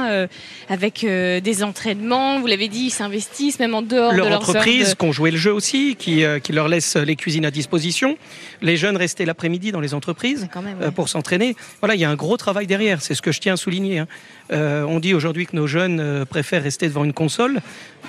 [0.10, 0.28] euh,
[0.70, 4.42] avec euh, des entraînements, vous l'avez dit, ils s'investissent même en dehors leur de leurs
[4.42, 7.52] entreprise, qui ont joué le jeu aussi, qui, euh, qui leur laisse les cuisines à
[7.52, 8.18] disposition.
[8.62, 10.50] Les jeunes restaient l'après-midi dans les entreprises.
[10.54, 11.56] Quand même, euh, pour s'entraîner.
[11.80, 14.00] Voilà, il y a un gros travail derrière, c'est ce que je tiens à souligner.
[14.00, 14.08] hein.
[14.52, 17.60] Euh, on dit aujourd'hui que nos jeunes euh, préfèrent rester devant une console.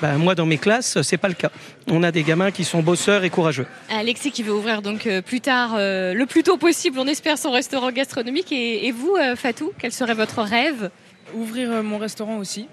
[0.01, 1.51] Ben, moi, dans mes classes, c'est pas le cas.
[1.89, 3.67] On a des gamins qui sont bosseurs et courageux.
[3.91, 7.39] Alexis qui veut ouvrir donc euh, plus tard, euh, le plus tôt possible, on espère,
[7.39, 8.53] son restaurant gastronomique.
[8.53, 10.91] Et, et vous, euh, Fatou, quel serait votre rêve?
[11.35, 12.69] Ouvrir euh, mon restaurant aussi,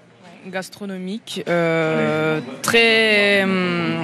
[0.46, 3.96] gastronomique, euh, très hum,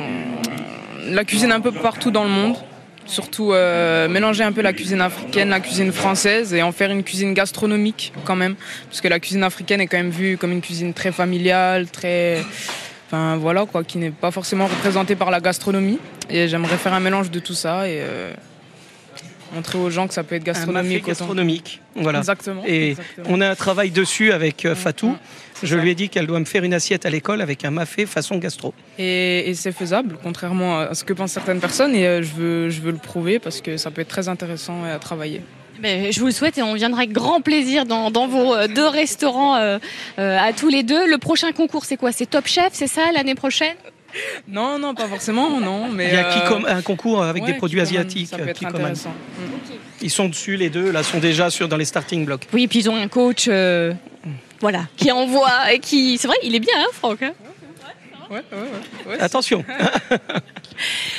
[1.08, 2.56] la cuisine un peu partout dans le monde.
[3.04, 7.02] Surtout euh, mélanger un peu la cuisine africaine, la cuisine française et en faire une
[7.02, 8.54] cuisine gastronomique quand même.
[8.88, 12.44] Parce que la cuisine africaine est quand même vue comme une cuisine très familiale, très.
[13.14, 15.98] Enfin voilà quoi, qui n'est pas forcément représentée par la gastronomie.
[16.30, 18.32] Et j'aimerais faire un mélange de tout ça et euh,
[19.54, 21.02] montrer aux gens que ça peut être Un gastronomique.
[21.02, 21.08] autant.
[21.08, 21.82] gastronomique.
[21.94, 22.20] Voilà.
[22.20, 22.62] Exactement.
[22.66, 23.26] Et exactement.
[23.28, 25.08] on a un travail dessus avec euh, Fatou.
[25.10, 25.18] Mm,
[25.60, 25.82] c'est Je ça.
[25.82, 28.38] lui ai dit qu'elle doit me faire une assiette à l'école avec un mafé façon
[28.38, 28.72] gastro.
[28.98, 31.94] Et, et c'est faisable, contrairement à ce que pensent certaines personnes.
[31.94, 34.84] Et euh, je veux, je veux le prouver parce que ça peut être très intéressant
[34.84, 35.42] à travailler.
[35.82, 38.86] Je vous le souhaite et on viendra avec grand plaisir dans, dans vos euh, deux
[38.86, 39.78] restaurants euh,
[40.18, 41.06] euh, à tous les deux.
[41.08, 42.12] Le prochain concours, c'est quoi?
[42.12, 43.74] C'est Top Chef, c'est ça, l'année prochaine?
[44.46, 45.88] Non, non, pas forcément, non.
[45.88, 48.28] Mais Il y a euh, Kikkoman- un concours avec ouais, des produits asiatiques.
[48.28, 48.80] Ça peut être Kikkoman.
[48.82, 49.14] intéressant.
[50.02, 52.46] Ils sont dessus, les deux, là, sont déjà sur, dans les starting blocks.
[52.52, 53.92] Oui, et puis ils ont un coach, euh,
[54.60, 56.18] voilà, qui envoie et qui.
[56.18, 57.32] C'est vrai, il est bien, hein, Franck hein?
[58.30, 59.20] Ouais, ouais, ouais, ouais.
[59.20, 59.64] Attention.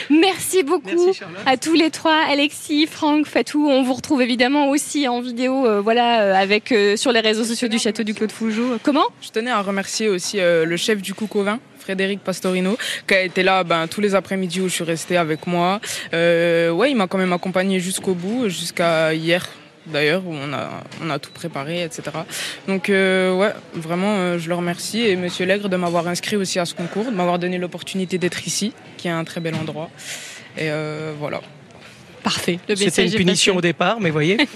[0.10, 3.68] Merci beaucoup Merci, à tous les trois, Alexis, Franck, Fatou.
[3.70, 7.44] On vous retrouve évidemment aussi en vidéo, euh, voilà, euh, avec euh, sur les réseaux
[7.44, 8.78] sociaux du château du Clos de Fougeot.
[8.84, 9.06] Comment?
[9.22, 13.13] Je tenais à remercier aussi euh, le chef du Coucou au vin, Frédéric Pastorino, qui
[13.13, 15.80] a été là ben, tous les après-midi où je suis restée avec moi.
[16.12, 19.48] Ouais, il m'a quand même accompagné jusqu'au bout, jusqu'à hier
[19.88, 20.69] d'ailleurs, où on a,
[21.04, 22.04] on a tout préparé, etc.
[22.67, 25.02] Donc euh, ouais, vraiment, euh, je le remercie.
[25.02, 28.48] Et Monsieur Lègre de m'avoir inscrit aussi à ce concours, de m'avoir donné l'opportunité d'être
[28.48, 29.89] ici, qui est un très bel endroit.
[30.58, 31.41] Et euh, voilà.
[32.24, 32.58] Parfait.
[32.69, 34.38] Le C'était une punition au départ, mais voyez.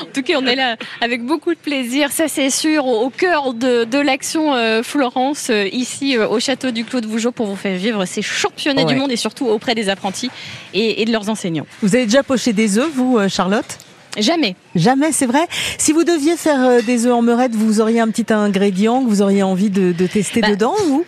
[0.00, 3.52] En tout cas, on est là avec beaucoup de plaisir, ça c'est sûr, au cœur
[3.52, 7.44] de, de l'action euh, Florence, euh, ici euh, au château du Clos de Vougeot, pour
[7.46, 8.92] vous faire vivre ces championnats Ouais.
[8.94, 10.30] du monde et surtout auprès des apprentis
[10.72, 11.66] et, et de leurs enseignants.
[11.82, 13.78] Vous avez déjà poché des œufs, vous, Charlotte?
[14.18, 14.56] Jamais.
[14.74, 15.46] Jamais, c'est vrai.
[15.78, 19.08] Si vous deviez faire euh, des œufs en meurette, vous auriez un petit ingrédient que
[19.08, 21.04] vous auriez envie de, de tester Bah, dedans, vous?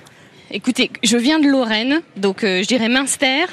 [0.50, 3.46] Écoutez, je viens de Lorraine, donc euh, je dirais Münster.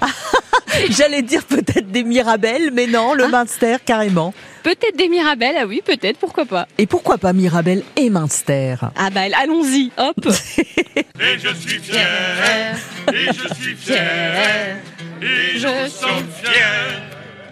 [0.90, 4.32] J'allais dire peut-être des Mirabelles, mais non, le Munster carrément.
[4.62, 6.66] Peut-être des Mirabelles, ah oui, peut-être, pourquoi pas.
[6.78, 10.26] Et pourquoi pas Mirabelle et Munster Ah bah allons-y, hop
[10.96, 12.76] Et je suis fier,
[13.12, 14.76] et je suis fier,
[15.20, 17.02] et je suis fier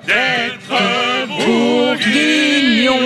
[0.07, 2.97] d'être bourguignon.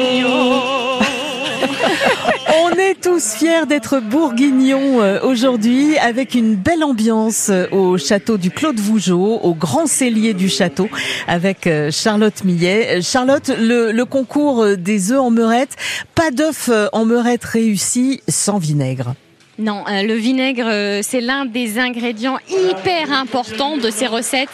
[2.62, 8.36] On est tous fiers d'être bourguignons euh, aujourd'hui avec une belle ambiance euh, au château
[8.36, 10.88] du Clos de Vougeot, au grand cellier du château
[11.26, 13.00] avec euh, Charlotte Millet.
[13.02, 15.76] Charlotte, le, concours des œufs en meurette,
[16.14, 19.14] pas d'œufs en meurette réussi sans vinaigre.
[19.58, 24.50] Non, euh, le vinaigre, euh, c'est l'un des ingrédients hyper importants de ces recettes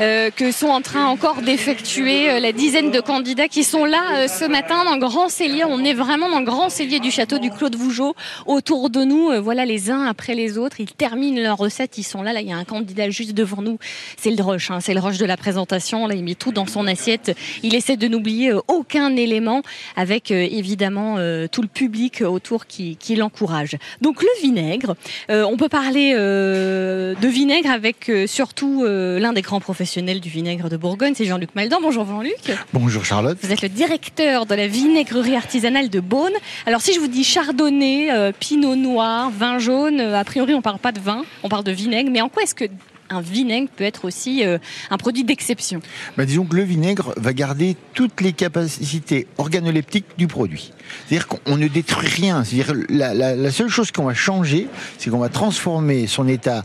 [0.00, 4.26] euh, que sont en train encore d'effectuer euh, la dizaine de candidats qui sont là
[4.28, 5.64] ce matin dans grand cellier.
[5.64, 8.14] On est vraiment dans grand cellier du château du Clos de Vougeot.
[8.46, 10.80] Autour de nous, voilà les uns après les autres.
[10.80, 12.32] Ils terminent leur recette, ils sont là.
[12.32, 13.78] Là, il y a un candidat juste devant nous.
[14.16, 16.06] C'est le rush, hein, c'est le rush de la présentation.
[16.06, 17.36] Là, il met tout dans son assiette.
[17.62, 19.60] Il essaie de n'oublier aucun élément
[19.96, 21.16] avec évidemment
[21.52, 23.76] tout le public autour qui, qui l'encourage.
[24.00, 24.94] Donc le vinaigre,
[25.28, 30.28] euh, on peut parler euh, de vinaigre avec euh, surtout l'un des grands professionnels du
[30.28, 31.78] vinaigre de Bourgogne, c'est Jean-Luc Maldan.
[31.82, 32.52] Bonjour Jean-Luc.
[32.72, 33.36] Bonjour Charlotte.
[33.42, 36.32] Vous êtes le directeur de la vinaigrerie artisanale de Beaune.
[36.66, 40.92] Alors si je vous dis chardonnay, pinot noir, vin jaune, a priori on parle pas
[40.92, 42.10] de vin, on parle de vinaigre.
[42.12, 42.66] Mais en quoi est-ce que
[43.10, 44.58] un vinaigre peut être aussi euh,
[44.90, 45.80] un produit d'exception
[46.16, 50.72] Bah, disons que le vinaigre va garder toutes les capacités organoleptiques du produit.
[51.08, 52.42] C'est-à-dire qu'on ne détruit rien.
[52.88, 56.64] La- la seule chose qu'on va changer, c'est qu'on va transformer son état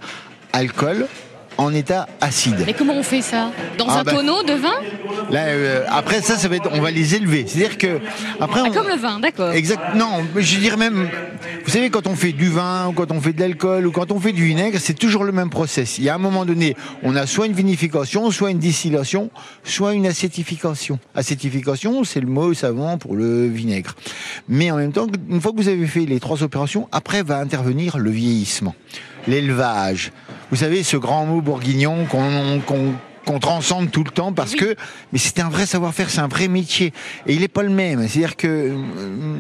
[0.54, 1.08] alcool
[1.57, 2.63] en état acide.
[2.65, 4.13] Mais comment on fait ça Dans Ah un bah.
[4.13, 4.73] tonneau de vin
[5.29, 7.45] Là, euh, après ça, ça va être, on va les élever.
[7.47, 7.99] C'est-à-dire que
[8.39, 9.51] après, Ah, on, Comme le vin, d'accord.
[9.51, 9.95] Exact.
[9.95, 11.09] Non, je dirais même.
[11.63, 14.11] Vous savez, quand on fait du vin, ou quand on fait de l'alcool, ou quand
[14.11, 15.97] on fait du vinaigre, c'est toujours le même process.
[15.97, 19.29] Il y a un moment donné, on a soit une vinification, soit une distillation,
[19.63, 20.99] soit une acétification.
[21.15, 23.95] Acétification, c'est le mot savant pour le vinaigre.
[24.49, 27.37] Mais en même temps, une fois que vous avez fait les trois opérations, après va
[27.39, 28.75] intervenir le vieillissement,
[29.27, 30.12] l'élevage.
[30.49, 32.93] Vous savez, ce grand mot bourguignon qu'on qu'on
[33.25, 34.75] qu'on transcende tout le temps parce que
[35.13, 36.93] mais c'est un vrai savoir-faire, c'est un vrai métier
[37.27, 38.07] et il est pas le même.
[38.07, 38.75] C'est-à-dire que euh,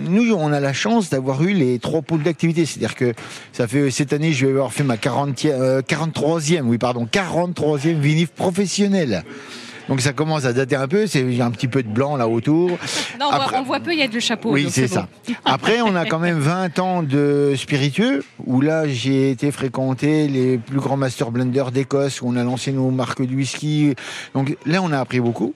[0.07, 2.65] nous on a la chance d'avoir eu les trois pôles d'activité.
[2.65, 3.13] C'est-à-dire que
[3.51, 7.99] ça fait cette année je vais avoir fait ma 40e, euh, 43e, oui pardon, 43e
[7.99, 9.23] vinif professionnelle.
[9.89, 11.87] Donc ça commence à dater un peu, c'est il y a un petit peu de
[11.89, 12.69] blanc là autour.
[13.19, 14.51] Non, on, voit, Après- on voit peu, il y a le chapeau.
[14.51, 14.93] Oui, c'est bon.
[14.95, 15.07] ça.
[15.45, 20.57] Après, on a quand même 20 ans de spiritueux, où là, j'ai été fréquenter les
[20.57, 23.95] plus grands master blenders d'Écosse, où on a lancé nos marques de whisky.
[24.33, 25.53] Donc là, on a appris beaucoup.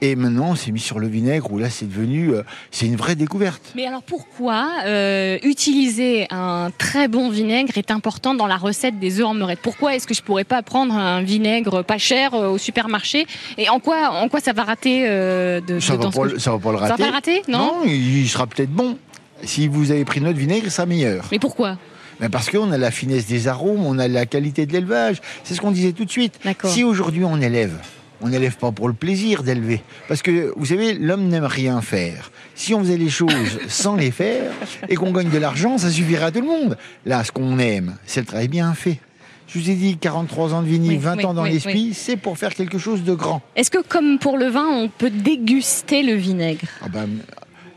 [0.00, 2.94] Et maintenant, on s'est mis sur le vinaigre, où là, c'est devenu, euh, c'est une
[2.94, 3.72] vraie découverte.
[3.74, 9.18] Mais alors pourquoi euh, utiliser un très bon vinaigre est important dans la recette des
[9.20, 9.58] œufs en meurette?
[9.60, 13.26] Pourquoi est-ce que je pourrais pas prendre un vinaigre pas cher euh, au supermarché?
[13.56, 16.38] Et en quoi, en quoi ça va rater de, Ça de- va, pas, le- je-
[16.38, 17.02] ça va pas le Ça va rater.
[17.02, 18.96] pas rater Non, il il sera peut-être bon.
[19.42, 21.24] Si vous avez pris notre vinaigre, sera meilleur.
[21.32, 21.76] Mais pourquoi?
[22.20, 25.18] Ben parce qu'on a la finesse des arômes, on a la qualité de l'élevage.
[25.44, 26.38] C'est ce qu'on disait tout de suite.
[26.64, 27.76] Si aujourd'hui on élève,
[28.20, 29.82] on n'élève pas pour le plaisir d'élever.
[30.08, 32.30] Parce que, vous savez, l'homme n'aime rien faire.
[32.54, 33.32] Si on faisait les choses
[33.68, 34.50] sans les faire
[34.88, 36.76] et qu'on gagne de l'argent, ça suffirait à tout le monde.
[37.06, 38.98] Là, ce qu'on aime, c'est le travail bien fait.
[39.46, 41.72] Je vous ai dit 43 ans de vini, Oui, 20 oui, ans dans oui, l'esprit,
[41.88, 41.94] oui.
[41.94, 43.40] c'est pour faire quelque chose de grand.
[43.56, 46.66] Est-ce que comme pour le vin, on peut déguster le vinaigre?
[46.84, 47.08] Ah ben,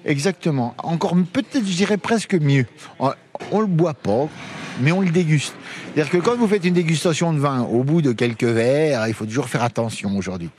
[0.03, 0.75] exactement.
[0.83, 2.65] Encore peut-être, je dirais presque mieux.
[2.99, 3.11] On,
[3.51, 4.27] on le boit pas,
[4.81, 5.55] mais on le déguste.
[5.93, 9.13] C'est-à-dire que quand vous faites une dégustation de vin, au bout de quelques verres, il
[9.13, 10.49] faut toujours faire attention aujourd'hui.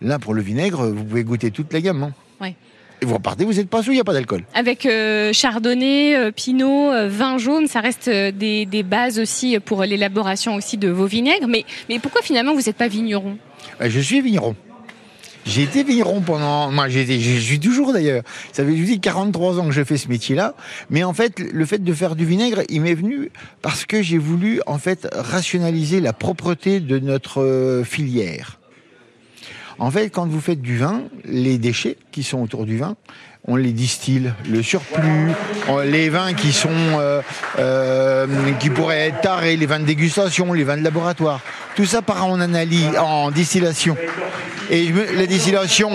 [0.00, 2.02] Là, pour le vinaigre, vous pouvez goûter toute la gamme.
[2.04, 2.12] hein.
[2.40, 2.54] Ouais.
[3.02, 4.44] et vous repartez, vous êtes pas sous, il n'y a pas d'alcool.
[4.54, 9.82] Avec euh, chardonnay, euh, pinot, euh, vin jaune, ça reste des, des bases aussi pour
[9.84, 11.46] l'élaboration aussi de vos vinaigres.
[11.46, 13.36] Mais, mais pourquoi finalement vous n'êtes pas vigneron?
[13.80, 14.56] Je suis vigneron.
[15.50, 16.70] J'ai été vigneron pendant.
[16.70, 18.22] Moi, j'ai suis toujours d'ailleurs.
[18.52, 20.54] Ça fait, je dis, 43 ans que je fais ce métier-là.
[20.90, 24.18] Mais en fait, le fait de faire du vinaigre, il m'est venu parce que j'ai
[24.18, 28.60] voulu, en fait, rationaliser la propreté de notre euh, filière.
[29.80, 32.94] En fait, quand vous faites du vin, les déchets qui sont autour du vin,
[33.48, 34.32] on les distille.
[34.48, 35.32] Le surplus,
[35.84, 37.22] les vins qui sont, euh,
[37.58, 41.40] euh, qui pourraient être tarés, les vins de dégustation, les vins de laboratoire,
[41.74, 43.96] tout ça part en analyse, en distillation.
[44.70, 45.90] Et me- la distillation,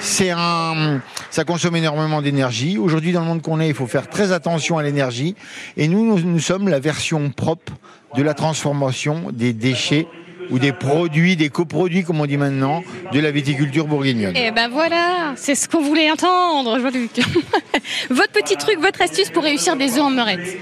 [0.00, 2.76] c'est un, ça consomme énormément d'énergie.
[2.78, 5.34] Aujourd'hui, dans le monde qu'on est, il faut faire très attention à l'énergie.
[5.76, 7.72] Et nous, nous, nous sommes la version propre
[8.16, 10.06] de la transformation des déchets
[10.50, 14.34] ou des produits, des coproduits, comme on dit maintenant, de la viticulture bourguignonne.
[14.36, 17.10] Eh ben voilà, c'est ce qu'on voulait entendre, Jean-Luc.
[18.10, 20.58] votre petit truc, votre astuce pour réussir des œufs en meurette.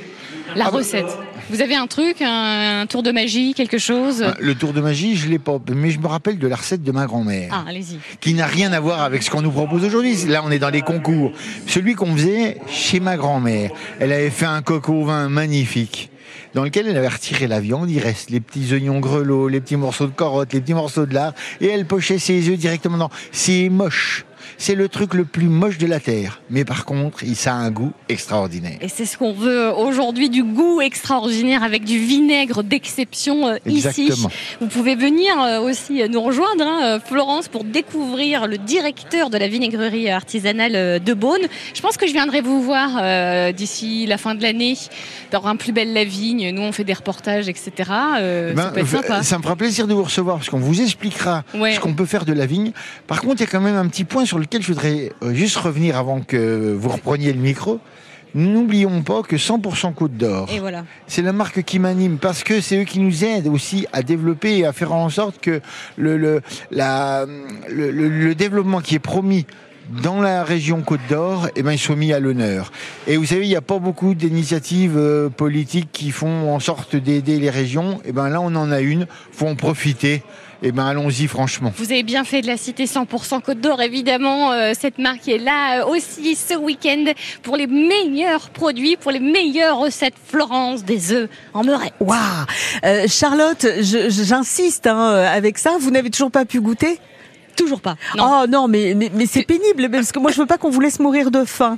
[0.55, 1.07] La Ah bah- recette.
[1.51, 4.81] Vous avez un truc, un, un tour de magie, quelque chose Ah, Le tour de
[4.81, 7.51] magie, je l'ai pas, mais je me rappelle de la recette de ma grand-mère.
[7.53, 7.99] Ah, allez-y.
[8.21, 10.17] qui n'a rien à voir avec ce qu'on nous propose aujourd'hui.
[10.27, 11.33] Là, on est dans les concours.
[11.67, 16.11] Celui qu'on faisait chez ma grand-mère, elle avait fait un coq au vin magnifique
[16.55, 19.77] dans lequel elle avait retiré la viande, il reste les petits oignons grelots, les petits
[19.77, 23.11] morceaux de carottes, les petits morceaux de lard, et elle pochait ses œufs directement dans.
[23.31, 24.27] C'est moche.
[24.59, 26.41] C'est le truc le plus moche de la terre.
[26.51, 28.79] Mais par contre, il ça a un goût extraordinaire.
[28.81, 34.11] Et c'est ce qu'on veut aujourd'hui, du goût extraordinaire avec du vinaigre d'exception euh, ici.
[34.61, 39.38] Vous pouvez venir euh, aussi nous rejoindre, hein, euh, Florence, pour découvrir le directeur de
[39.38, 41.41] la vinaigrerie artisanale euh, de Beaune.
[41.75, 44.77] Je pense que je viendrai vous voir euh, d'ici la fin de l'année
[45.31, 46.51] dans un plus belle la vigne.
[46.55, 47.73] Nous, on fait des reportages, etc.
[48.21, 49.23] Euh, Ben, ça peut être sympa.
[49.23, 51.75] ça me fera plaisir de vous recevoir parce qu'on vous expliquera Ouais.
[51.75, 52.73] ce qu'on peut faire de la vigne.
[53.07, 55.33] Par contre, il y a quand même un petit point sur lequel je voudrais euh,
[55.35, 57.81] juste revenir avant que vous repreniez le micro.
[58.35, 60.85] N'oublions pas que 100% Côte d'Or, voilà.
[61.07, 64.57] c'est la marque qui m'anime parce que c'est eux qui nous aident aussi à développer
[64.57, 65.61] et à faire en sorte que
[65.99, 67.27] le, le, la,
[67.69, 69.45] le, le- le développement qui est promis
[70.03, 72.73] dans la région Côte d'Or, eh ben, il soit mis à l'honneur.
[73.07, 76.97] Et vous savez, il n'y a pas beaucoup d'initiatives euh, politiques qui font en sorte
[76.97, 78.01] d'aider les régions.
[78.07, 79.07] Et ben là, on en a une.
[79.33, 80.23] Faut en profiter.
[80.64, 81.72] Et ben allons-y franchement.
[81.77, 84.53] Vous avez bien fait de la citer 100% Côte d'Or, évidemment.
[84.53, 87.05] euh, cette marque est là euh, aussi ce week-end
[87.42, 91.92] pour les meilleurs produits, pour les meilleures recettes Florence des œufs en meurette.
[91.98, 92.18] Waouh
[92.85, 95.72] Euh, Charlotte, j'insiste hein, avec ça.
[95.81, 96.98] Vous n'avez toujours pas pu goûter?
[97.57, 97.96] Toujours pas.
[98.16, 98.42] Non.
[98.42, 100.81] Oh non, mais, mais, mais c'est pénible parce que moi je veux pas qu'on vous
[100.81, 101.77] laisse mourir de faim.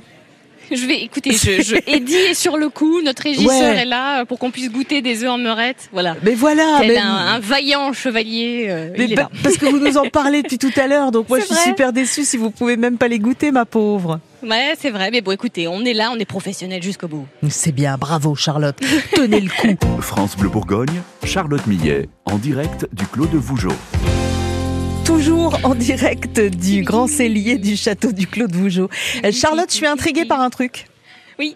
[0.71, 1.31] Je vais écouter.
[1.31, 3.01] Je, je, Eddie est sur le coup.
[3.01, 3.81] Notre régisseur Ouais.
[3.81, 5.89] est là euh, pour qu'on puisse goûter des œufs en meurette.
[5.91, 6.15] Voilà.
[6.23, 8.67] Mais voilà, mais- un, un vaillant chevalier.
[8.69, 9.29] euh, mais il est pa- là.
[9.43, 11.63] parce que vous nous en parlez depuis tout à l'heure, donc moi je suis vrai.
[11.65, 14.19] super déçue si vous pouvez même pas les goûter, ma pauvre.
[14.43, 15.09] Ouais, c'est vrai.
[15.11, 17.25] Mais bon, écoutez, on est là, on est professionnels jusqu'au bout.
[17.49, 18.77] C'est bien, bravo Charlotte.
[19.13, 19.75] Tenez le coup.
[20.01, 23.69] France Bleu Bourgogne, Charlotte Millet, en direct du Clos de Vougeot.
[25.05, 28.89] Toujours en direct du grand cellier du château du Clos de Vougeot.
[29.23, 30.87] Euh, Charlotte, je suis intriguée par un truc.
[31.37, 31.55] Oui.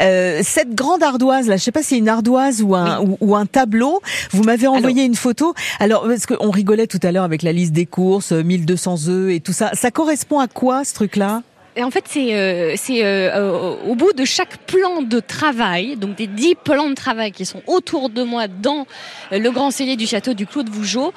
[0.00, 3.16] Euh, cette grande ardoise là, je sais pas si c'est une ardoise ou un ou,
[3.20, 4.00] ou un tableau.
[4.32, 5.54] Vous m'avez envoyé une photo.
[5.80, 9.32] Alors parce qu'on rigolait tout à l'heure avec la liste des courses, euh, 1200 œufs
[9.32, 9.70] et tout ça.
[9.74, 11.42] Ça correspond à quoi ce truc là
[11.76, 15.96] Et en fait, c'est euh, c'est euh, euh, au bout de chaque plan de travail,
[15.96, 18.86] donc des dix plans de travail qui sont autour de moi dans
[19.30, 21.12] euh, le grand cellier du château du Clos de Vougeot,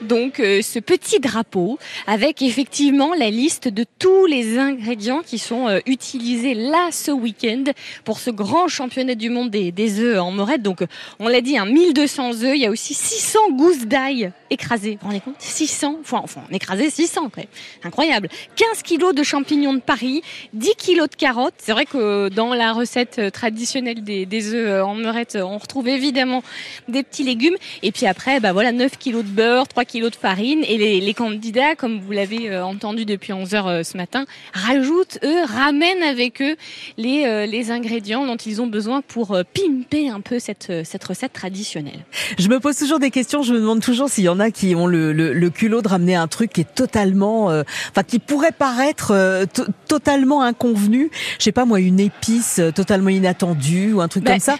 [0.00, 5.68] donc euh, ce petit drapeau avec effectivement la liste de tous les ingrédients qui sont
[5.68, 7.64] euh, utilisés là ce week-end
[8.04, 10.62] pour ce grand championnat du monde des, œufs en morette.
[10.62, 10.84] Donc,
[11.18, 12.54] on l'a dit, hein, 1200 œufs.
[12.54, 14.98] Il y a aussi 600 gousses d'ail écrasées.
[15.00, 15.36] Vous rendez compte?
[15.38, 17.48] 600, enfin, enfin, on écrasait 600 après.
[17.82, 18.28] Incroyable.
[18.56, 20.22] 15 kilos de champignons de Paris,
[20.54, 21.54] 10 kilos de carottes.
[21.58, 26.42] C'est vrai que dans la recette euh, traditionnelle des, œufs en meurette, on retrouve évidemment
[26.88, 27.56] des petits légumes.
[27.82, 30.62] Et puis après, bah voilà, 9 kilos de beurre, 3 kilos de farine.
[30.66, 34.24] Et les, les candidats, comme vous l'avez euh, entendu depuis 11 heures euh, ce matin,
[34.52, 36.56] rajoutent, eux, ramènent avec eux
[36.98, 41.32] les, euh, les ingrédients dont ils ont besoin pour pimper un peu cette, cette recette
[41.32, 42.04] traditionnelle.
[42.38, 43.42] Je me pose toujours des questions.
[43.42, 45.88] Je me demande toujours s'il y en a qui ont le, le, le culot de
[45.88, 51.10] ramener un truc qui est totalement, euh, enfin qui pourrait paraître euh, to- totalement inconvenu.
[51.38, 54.56] Je sais pas moi, une épice totalement inattendue ou un truc Bah, comme ça.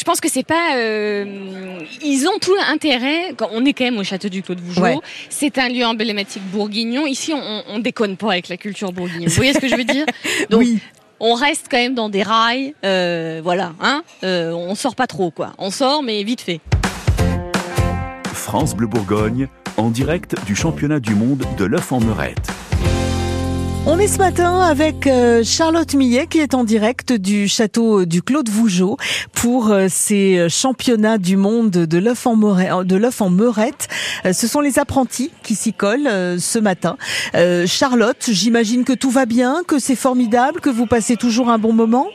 [0.00, 0.76] Je pense que c'est pas.
[0.76, 1.26] euh,
[2.02, 3.34] ils ont tout l'intérêt.
[3.36, 4.80] quand On est quand même au château du Clos de Vougeot.
[4.80, 4.96] Ouais.
[5.28, 7.06] C'est un lieu emblématique bourguignon.
[7.06, 9.28] Ici, on, on déconne pas avec la culture bourguignonne.
[9.28, 10.06] Vous voyez ce que je veux dire
[10.50, 10.78] Donc, oui.
[11.20, 12.74] On reste quand même dans des rails.
[12.82, 14.02] euh, voilà, hein.
[14.24, 15.52] Euh, on sort pas trop, quoi.
[15.58, 16.60] On sort, mais vite fait.
[18.32, 22.48] France Bleu Bourgogne, en direct du championnat du monde de l'œuf en meurette.
[23.86, 28.22] On est ce matin avec euh, Charlotte Millet qui est en direct du château du
[28.22, 28.98] Claude Vougeot
[29.32, 33.88] pour euh, ces championnats du monde de l'œuf en, de en meurette.
[34.26, 36.98] Euh, Ce sont les apprentis qui s'y collent euh, ce matin.
[37.34, 41.58] Euh, Charlotte, j'imagine que tout va bien, que c'est formidable, que vous passez toujours un
[41.58, 42.08] bon moment?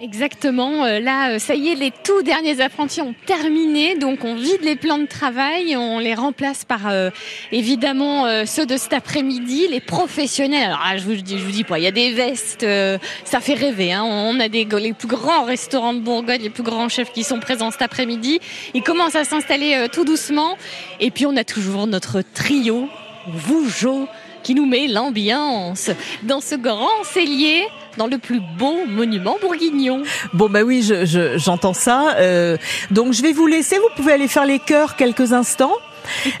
[0.00, 0.84] Exactement.
[0.84, 3.96] Euh, Là, euh, ça y est, les tout derniers apprentis ont terminé.
[3.96, 5.76] Donc, on vide les plans de travail.
[5.76, 7.10] On les remplace par, euh,
[7.50, 10.66] évidemment, euh, ceux de cet après-midi, les professionnels.
[10.68, 12.62] Alors là, je vous dis, je vous dis pas, il y a des vestes.
[12.62, 13.92] euh, ça fait rêver.
[13.92, 14.04] Hein.
[14.04, 17.40] On a des, les plus grands restaurants de Bourgogne, les plus grands chefs qui sont
[17.40, 18.38] présents cet après-midi.
[18.74, 20.56] Ils commencent à s'installer euh, tout doucement.
[21.00, 22.88] Et puis, on a toujours notre trio,
[23.26, 24.06] Vougeot,
[24.44, 25.90] qui nous met l'ambiance
[26.22, 27.64] dans ce grand cellier
[27.96, 30.02] dans le plus beau monument bourguignon.
[30.34, 32.14] Bon bah oui, je- je- j'entends ça.
[32.18, 32.56] Euh,
[32.90, 33.76] donc je vais vous laisser.
[33.76, 35.72] Vous pouvez aller faire les chœurs quelques instants.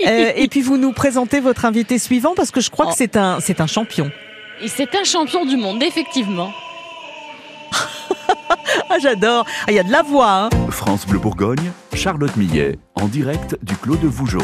[0.06, 2.90] Euh, et puis vous nous présentez votre invité suivant parce que je crois Oh.
[2.90, 4.10] que c'est un c'est un champion.
[4.62, 6.52] Et c'est un champion du monde, effectivement.
[8.90, 9.44] Ah j'adore.
[9.66, 10.30] Ah, il y a de la voix.
[10.44, 10.48] Hein.
[10.70, 14.38] France Bleu Bourgogne, Charlotte Millet, en direct du Clos de Vougeot.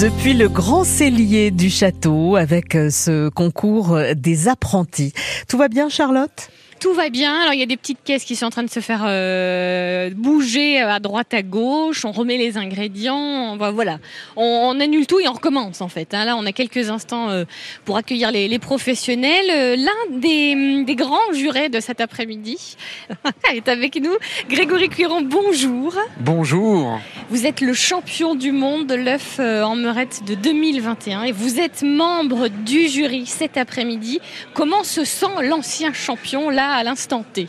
[0.00, 5.12] Depuis le grand cellier du château avec euh, ce concours des apprentis.
[5.46, 6.48] Tout va bien Charlotte?
[6.80, 7.42] Tout va bien.
[7.42, 10.08] Alors, il y a des petites caisses qui sont en train de se faire euh,
[10.16, 12.06] bouger à droite, à gauche.
[12.06, 13.18] On remet les ingrédients.
[13.60, 13.98] On voilà.
[14.34, 16.14] On, on annule tout et on recommence, en fait.
[16.14, 16.24] hein.
[16.24, 17.44] Là, on a quelques instants euh,
[17.84, 19.44] pour accueillir les, les professionnels.
[19.50, 22.76] Euh, L'un des, des grands jurés de cet après-midi
[23.52, 24.16] est avec nous.
[24.48, 25.94] Grégory Cuiron, bonjour.
[26.20, 26.98] Bonjour.
[27.28, 31.82] Vous êtes le champion du monde de l'œuf en meurette de 2021 et vous êtes
[31.82, 34.18] membre du jury cet après-midi.
[34.54, 37.46] Comment se sent l'ancien champion là à l'instant T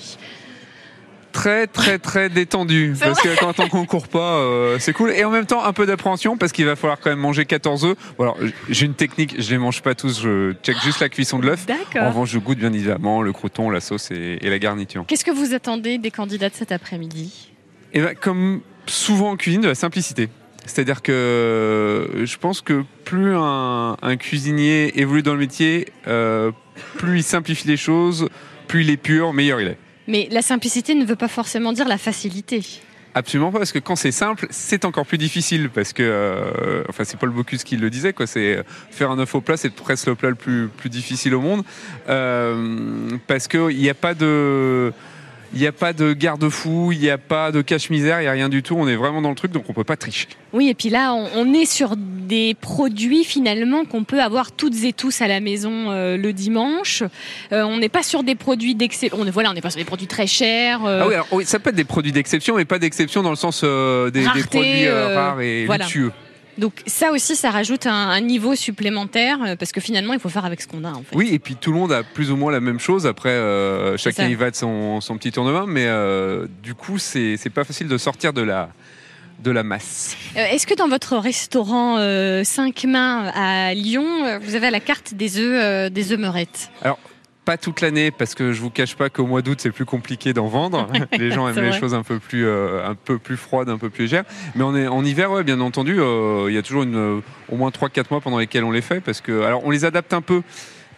[1.32, 5.30] Très très très détendu parce que quand on concourt pas euh, c'est cool et en
[5.30, 7.98] même temps un peu d'appréhension parce qu'il va falloir quand même manger 14 œufs.
[8.18, 8.34] Bon,
[8.70, 11.66] j'ai une technique, je les mange pas tous, je check juste la cuisson de l'œuf.
[11.98, 15.06] En revanche, je goûte bien évidemment le croûton, la sauce et, et la garniture.
[15.08, 17.52] Qu'est-ce que vous attendez des candidats de cet après-midi?
[17.94, 20.30] Et ben, comme souvent en cuisine, de la simplicité.
[20.66, 26.52] C'est-à-dire que euh, je pense que plus un, un cuisinier évolue dans le métier, euh,
[26.98, 28.30] plus il simplifie les choses,
[28.72, 29.78] plus il est pur, meilleur il est.
[30.08, 32.62] Mais la simplicité ne veut pas forcément dire la facilité.
[33.14, 37.04] Absolument pas, parce que quand c'est simple, c'est encore plus difficile, parce que, euh, enfin,
[37.04, 38.28] c'est Paul Bocuse qui le disait, quoi.
[38.28, 41.36] C'est euh, faire un œuf au plat, c'est presque le plat le plus, plus difficile
[41.36, 41.64] au monde,
[42.08, 44.94] euh, parce que il n'y a pas de,
[45.54, 48.32] il n'y a pas de garde-fou, il n'y a pas de cache-misère, il n'y a
[48.32, 48.76] rien du tout.
[48.78, 50.28] On est vraiment dans le truc, donc on peut pas tricher.
[50.54, 54.84] Oui, et puis là, on, on est sur des produits finalement qu'on peut avoir toutes
[54.84, 57.04] et tous à la maison euh, le dimanche.
[57.52, 59.20] Euh, on n'est pas sur des produits d'exception.
[59.20, 60.86] On voilà, on n'est pas sur des produits très chers.
[60.86, 63.30] euh, Ah oui, alors, oui, ça peut être des produits d'exception, mais pas d'exception dans
[63.30, 65.86] le sens des, produits rares et voilà.
[65.86, 66.12] luxueux.
[66.58, 70.30] Donc ça aussi, ça rajoute un, un niveau supplémentaire euh, parce que finalement, il faut
[70.30, 70.92] faire avec ce qu'on a.
[70.92, 71.16] En fait.
[71.16, 73.06] Oui, et puis tout le monde a plus ou moins la même chose.
[73.08, 77.38] Après, euh, chacun y va de son, son petit tournement, mais euh, du coup, c'est
[77.54, 78.70] pas facile de sortir de la,
[79.44, 80.16] de la masse.
[80.36, 81.98] Euh, Est-ce que dans votre restaurant
[82.44, 86.70] 5 mains à Lyon, vous avez à la carte des œufs, des œufs meurettes?
[86.82, 87.00] Alors,
[87.46, 90.34] pas toute l'année, parce que je vous cache pas qu'au mois d'août, c'est plus compliqué
[90.34, 90.88] d'en vendre.
[91.18, 91.80] les gens aiment les vrai.
[91.80, 94.26] choses un peu plus, euh, un peu plus froides, un peu plus légères.
[94.56, 97.20] Mais on est, en hiver, ouais, bien entendu, euh, il y a toujours une, euh,
[97.50, 100.14] au moins 3-4 mois pendant lesquels on les fait, parce que, alors, on les adapte
[100.14, 100.44] un peu.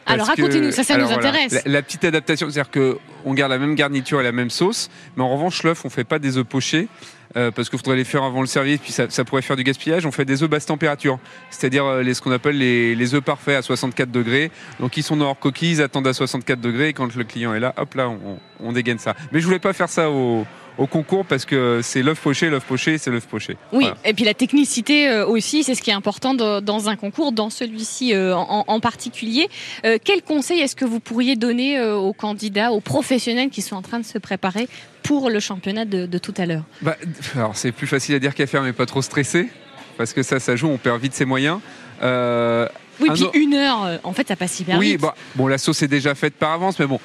[0.05, 1.53] Alors, racontez-nous, ça, ça nous voilà, intéresse.
[1.65, 4.89] la, la petite adaptation, c'est-à-dire que on garde la même garniture et la même sauce,
[5.15, 6.87] mais en revanche, l'œuf, on fait pas des œufs pochés.
[7.35, 9.63] euh, parce qu'il faudrait les faire avant le service, puis ça, ça pourrait faire du
[9.63, 10.05] gaspillage.
[10.05, 11.17] On fait des œufs basse température,
[11.49, 14.51] c'est-à-dire euh, les, ce qu'on appelle les, les œufs parfaits à 64 degrés.
[14.79, 17.53] Donc ils sont dans leur coquille, ils attendent à 64 degrés, et quand le client
[17.55, 19.15] est là, hop là, on, on dégaine ça.
[19.31, 20.45] Mais je voulais pas faire ça au,
[20.77, 23.57] au concours parce que c'est l'œuf poché, l'œuf poché, c'est l'œuf poché.
[23.71, 23.97] Oui, Voilà.
[24.05, 27.49] et puis la technicité euh, aussi, c'est ce qui est important dans un concours, dans
[27.49, 29.49] celui-ci euh, en, particulier.
[29.85, 33.81] Euh, quel conseil est-ce que vous pourriez donner aux candidats, aux professionnels qui sont en
[33.83, 34.67] train de se préparer
[35.03, 36.63] pour le championnat de, de tout à l'heure?
[36.81, 36.95] Bah,
[37.35, 39.49] alors c'est plus facile à dire qu'à faire, mais pas trop stressé.
[39.95, 41.59] Parce que ça, ça joue, on perd vite ses moyens.
[42.01, 42.67] Euh,
[42.99, 45.01] Oui, un puis o- une heure, en fait, ça passe hyper oui, vite.
[45.01, 46.99] bah, bon, la sauce est déjà faite par avance, mais bon,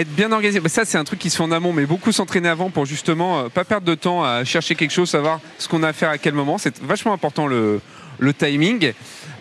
[0.00, 2.12] être bien organisé, bah, ça c'est un truc qui se fait en amont, mais beaucoup
[2.12, 5.68] s'entraîner avant pour justement euh, pas perdre de temps à chercher quelque chose, savoir ce
[5.68, 6.58] qu'on a à faire à quel moment.
[6.58, 7.80] C'est vachement important le,
[8.18, 8.92] le timing.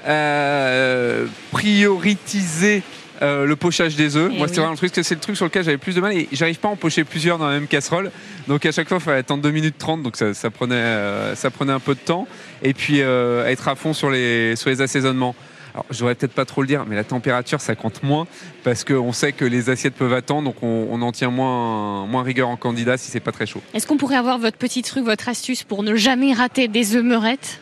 [0.08, 2.84] Euh, prioritiser
[3.22, 4.32] euh, le pochage des œufs.
[4.34, 6.16] Eh Moi, c'est vraiment le truc, c'est le truc sur lequel j'avais plus de mal
[6.16, 8.12] et j'arrive pas à en pocher plusieurs dans la même casserole.
[8.48, 11.36] Donc à chaque fois, il fallait attendre 2 minutes 30, donc ça, ça prenait, euh,
[11.36, 12.28] ça prenait un peu de temps.
[12.62, 15.36] Et puis euh, être à fond sur les, sur les assaisonnements.
[15.78, 18.26] Alors, je devrais peut-être pas trop le dire, mais la température, ça compte moins
[18.64, 22.24] parce qu'on sait que les assiettes peuvent attendre, donc on, on en tient moins, moins
[22.24, 23.62] rigueur en candidat si c'est pas très chaud.
[23.76, 27.04] Est-ce qu'on pourrait avoir votre petit truc, votre astuce pour ne jamais rater des œufs
[27.04, 27.62] meurettes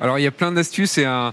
[0.00, 1.32] Alors, il y a plein d'astuces et un,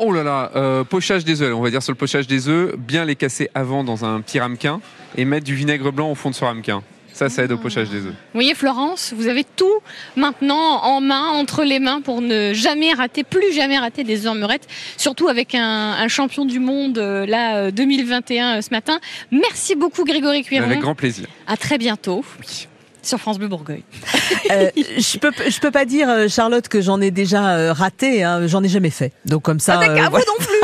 [0.00, 1.54] Oh là là, euh, pochage des œufs.
[1.54, 4.40] On va dire sur le pochage des œufs, bien les casser avant dans un petit
[4.40, 4.80] ramequin
[5.16, 6.82] et mettre du vinaigre blanc au fond de ce ramequin.
[7.18, 8.12] Ça, ça aide au pochage des œufs.
[8.12, 9.66] Vous voyez Florence, vous avez tout
[10.14, 14.30] maintenant en main, entre les mains, pour ne jamais rater, plus jamais rater des œufs
[14.30, 18.70] en meurette, surtout avec un, un champion du monde, euh, là, euh, 2021 euh, ce
[18.70, 19.00] matin.
[19.32, 20.66] Merci beaucoup Grégory Cuiron.
[20.66, 21.26] Avec grand plaisir.
[21.48, 22.24] À très bientôt.
[23.02, 23.82] Sur France Bleu Bourgogne.
[24.50, 28.22] Euh, je peux je peux pas dire euh, Charlotte que j'en ai déjà euh, raté,
[28.22, 29.12] hein, j'en ai jamais fait.
[29.24, 29.80] Donc comme ça.
[29.82, 30.57] Ah, euh, vous non plus,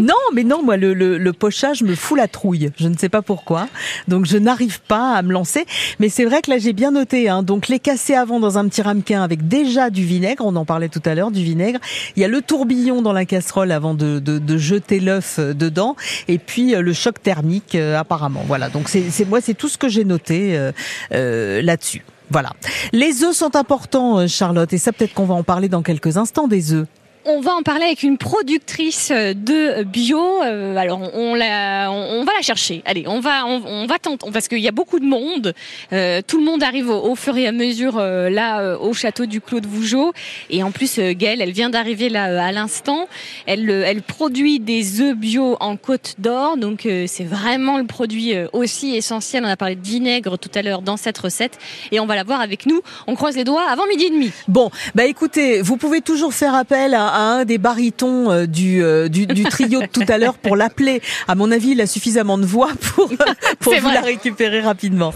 [0.00, 2.70] Non, mais non, moi le, le, le pochage me fout la trouille.
[2.78, 3.68] Je ne sais pas pourquoi.
[4.08, 5.66] Donc je n'arrive pas à me lancer.
[6.00, 7.28] Mais c'est vrai que là j'ai bien noté.
[7.28, 10.44] Hein, donc les casser avant dans un petit ramequin avec déjà du vinaigre.
[10.44, 11.78] On en parlait tout à l'heure du vinaigre.
[12.16, 15.54] Il y a le tourbillon dans la casserole avant de, de, de jeter l'œuf euh,
[15.54, 15.96] dedans.
[16.28, 18.44] Et puis euh, le choc thermique euh, apparemment.
[18.46, 18.68] Voilà.
[18.68, 20.72] Donc c'est moi c'est tout ce que j'ai noté euh,
[21.12, 22.04] euh, là-dessus.
[22.30, 22.50] Voilà.
[22.92, 26.48] Les œufs sont importants, Charlotte, et ça peut-être qu'on va en parler dans quelques instants
[26.48, 26.86] des œufs.
[27.28, 30.44] On va en parler avec une productrice de bio.
[30.44, 32.82] Euh, alors on, la, on, va la chercher.
[32.84, 35.52] Allez, on va, on, va tenter parce qu'il y a beaucoup de monde.
[35.92, 39.26] Euh, tout le monde arrive au, fur et à mesure euh, là euh, au château
[39.26, 40.12] du Clos de Vougeot.
[40.50, 43.08] Et en plus, euh, Gaëlle, elle vient d'arriver là euh, à l'instant.
[43.46, 48.34] Elle, euh, produit des œufs bio en Côte d'Or, donc euh, c'est vraiment le produit
[48.34, 49.44] euh, aussi essentiel.
[49.44, 51.58] On a parlé de vinaigre tout à l'heure dans cette recette,
[51.92, 52.80] et on va la voir avec nous.
[53.06, 54.32] On croise les doigts avant midi et demi.
[54.48, 58.82] Bon, bah écoutez, vous pouvez toujours faire appel à, à un des barytons euh, du,
[58.84, 61.00] euh, du, du trio de tout à l'heure pour l'appeler.
[61.26, 63.08] À mon avis, il a suffisamment de voix pour,
[63.62, 63.94] vous vrai.
[63.94, 65.14] la récupérer rapidement.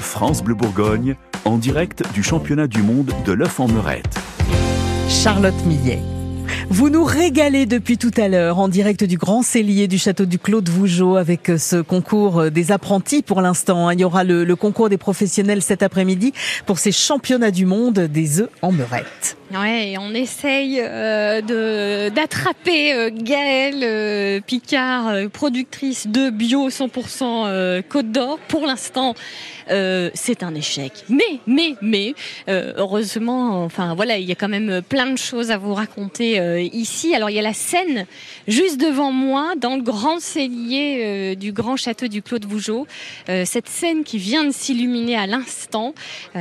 [0.00, 4.14] France Bleu Bourgogne, en direct du championnat du monde de l'œuf en meurette.
[5.08, 5.98] Charlotte Millet.
[6.70, 10.38] Vous nous régalez depuis tout à l'heure en direct du Grand Cellier du château du
[10.38, 13.88] Clos de Vougeot avec euh, ce concours des apprentis pour l'instant.
[13.88, 13.94] hein.
[13.94, 16.32] Il y aura le, le concours des professionnels cet après-midi
[16.64, 19.37] pour ces championnats du monde des œufs en meurette.
[19.50, 27.80] Ouais, on essaye euh, d'attraper euh, Gaëlle euh, Picard, euh, productrice de bio 100% euh,
[27.80, 28.38] Côte d'Or.
[28.48, 29.14] Pour l'instant,
[30.14, 30.92] c'est un échec.
[31.10, 32.14] Mais, mais, mais,
[32.48, 37.14] heureusement, enfin voilà, il y a quand même plein de choses à vous raconter ici.
[37.14, 38.06] Alors il y a la scène
[38.46, 42.86] juste devant moi, dans le grand cellier du grand château du Clos de Vougeot.
[43.26, 45.92] Cette scène qui vient de s'illuminer à l'instant,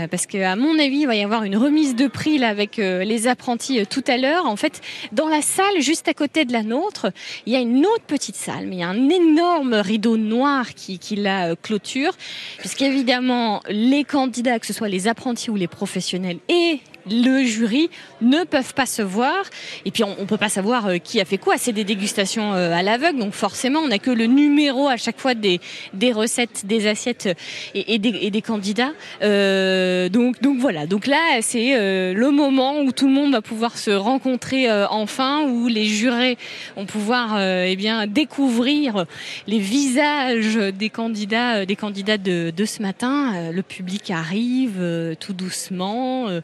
[0.10, 2.80] parce que à mon avis, il va y avoir une remise de prix là avec
[3.04, 4.46] les apprentis euh, tout à l'heure.
[4.46, 4.82] En fait,
[5.12, 7.12] dans la salle juste à côté de la nôtre,
[7.46, 10.74] il y a une autre petite salle, mais il y a un énorme rideau noir
[10.74, 12.14] qui, qui la euh, clôture,
[12.60, 16.80] puisqu'évidemment les candidats, que ce soit les apprentis ou les professionnels et
[17.10, 17.90] le jury
[18.22, 19.44] ne peuvent pas se voir.
[19.86, 21.56] Et puis on, on peut pas savoir euh, qui a fait quoi.
[21.58, 23.20] C'est des dégustations euh, à l'aveugle.
[23.20, 25.60] Donc forcément on n'a que le numéro à chaque fois des,
[25.94, 27.30] des recettes des assiettes
[27.74, 28.92] et, et des, candidats.
[29.22, 30.88] Euh, donc donc voilà.
[30.88, 34.88] Donc là c'est euh, le moment où tout le monde va pouvoir se rencontrer euh,
[34.90, 36.38] enfin où les jurés
[36.76, 39.06] vont pouvoir euh, eh bien découvrir
[39.48, 43.34] les visages des candidats euh, des candidats de, ce matin.
[43.36, 46.42] Euh, le public arrive euh, tout doucement Euh,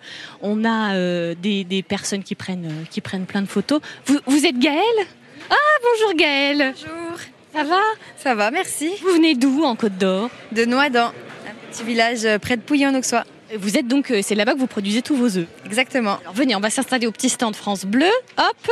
[0.54, 3.82] on a euh, des, des personnes qui prennent, euh, qui prennent plein de photos.
[4.06, 5.08] Vous, vous êtes Gaëlle?
[5.50, 7.20] Ah, bonjour Gaëlle Bonjour.
[7.54, 7.82] Ça va?
[8.18, 8.92] Ça va, merci.
[9.02, 10.30] Vous venez d'où en Côte d'Or?
[10.52, 13.26] De Noisdan, un petit village euh, près de Pouilly en Auxois.
[13.58, 16.18] Vous êtes donc, c'est là-bas que vous produisez tous vos œufs Exactement.
[16.22, 18.10] Alors venez, on va s'installer au petit stand France Bleu.
[18.38, 18.72] Hop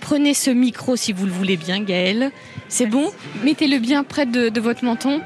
[0.00, 2.30] Prenez ce micro si vous le voulez bien, Gaëlle.
[2.68, 3.12] C'est bon?
[3.44, 5.20] Mettez-le bien près de, de votre menton.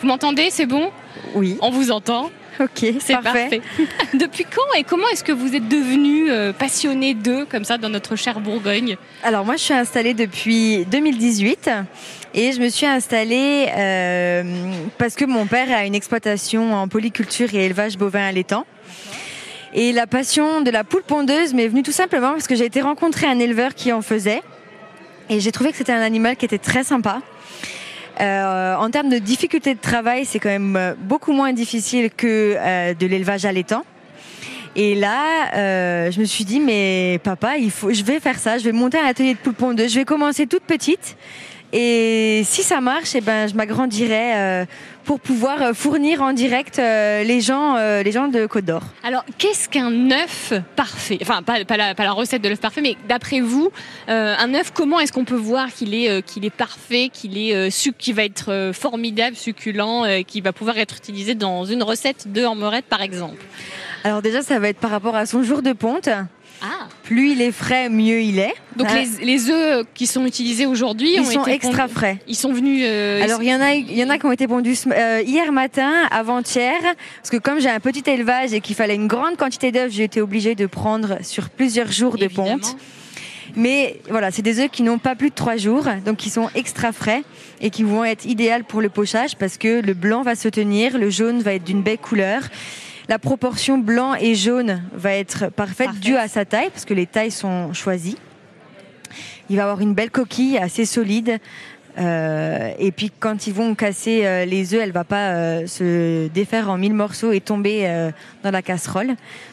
[0.00, 0.50] Vous m'entendez?
[0.50, 0.90] C'est bon?
[1.34, 1.56] Oui.
[1.60, 2.30] On vous entend
[2.60, 3.60] Ok, C'est parfait.
[3.60, 3.60] parfait.
[4.14, 7.88] Depuis quand et comment est-ce que vous êtes devenu euh, passionné d'eux, comme ça, dans
[7.88, 8.96] notre chère Bourgogne?
[9.22, 11.70] Alors moi, je suis installée depuis 2018
[12.34, 14.42] et je me suis installée euh,
[14.98, 18.64] parce que mon père a une exploitation en polyculture et élevage bovin à l'étang.
[19.74, 22.80] Et la passion de la poule pondeuse m'est venue tout simplement parce que j'ai été
[22.80, 24.42] rencontrer un éleveur qui en faisait.
[25.28, 27.20] Et j'ai trouvé que c'était un animal qui était très sympa.
[28.20, 32.56] Euh, en termes de difficulté de travail, c'est quand même euh, beaucoup moins difficile que
[32.56, 33.84] euh, de l'élevage à l'étang.
[34.74, 38.64] Et là, je me suis dit, mais papa, il faut, je vais faire ça, je
[38.64, 41.16] vais monter un atelier de poule pondeuse, je vais commencer toute petite.
[41.72, 44.66] Et si ça marche, eh ben, je m'agrandirai
[45.06, 48.82] pour pouvoir euh, fournir en direct euh, les gens, euh, les gens de Côte d'Or.
[49.04, 51.18] Alors, qu'est-ce qu'un œuf parfait?
[51.22, 53.70] Enfin, pas, pas la, pas la recette de l'œuf parfait, mais d'après vous,
[54.08, 58.14] un œuf, comment est-ce qu'on peut voir qu'il est, qu'il est parfait, qu'il est qu'il
[58.14, 62.86] va être formidable, succulent, euh, qui va pouvoir être utilisé dans une recette de hormerette,
[62.86, 63.42] par exemple?
[64.04, 66.08] Alors déjà, ça va être par rapport à son jour de ponte.
[66.62, 68.54] Ah Plus il est frais, mieux il est.
[68.76, 72.18] Donc, les, les œufs qui sont utilisés aujourd'hui Ils ont sont été extra pondus- frais.
[72.26, 72.82] Ils sont venus.
[72.84, 75.22] euh, Alors il y en a, il y en a qui ont été pondus euh,
[75.24, 79.36] hier matin, avant-hier, parce que comme j'ai un petit élevage et qu'il fallait une grande
[79.36, 82.76] quantité d'œufs, j'ai été obligée de prendre sur plusieurs jours de ponte.
[83.54, 86.50] Mais voilà, c'est des œufs qui n'ont pas plus de trois jours, donc qui sont
[86.54, 87.22] extra frais
[87.60, 90.98] et qui vont être idéales pour le pochage parce que le blanc va se tenir,
[90.98, 92.42] le jaune va être d'une belle couleur.
[93.08, 97.06] La proportion blanc et jaune va être parfaite, due à sa taille, parce que les
[97.06, 98.18] tailles sont choisies.
[99.48, 101.38] Il va avoir une belle coquille assez solide.
[101.98, 106.28] Euh, et puis quand ils vont casser euh, les œufs, elle va pas euh, se
[106.28, 108.10] défaire en mille morceaux et tomber euh,
[108.42, 109.08] dans la casserole.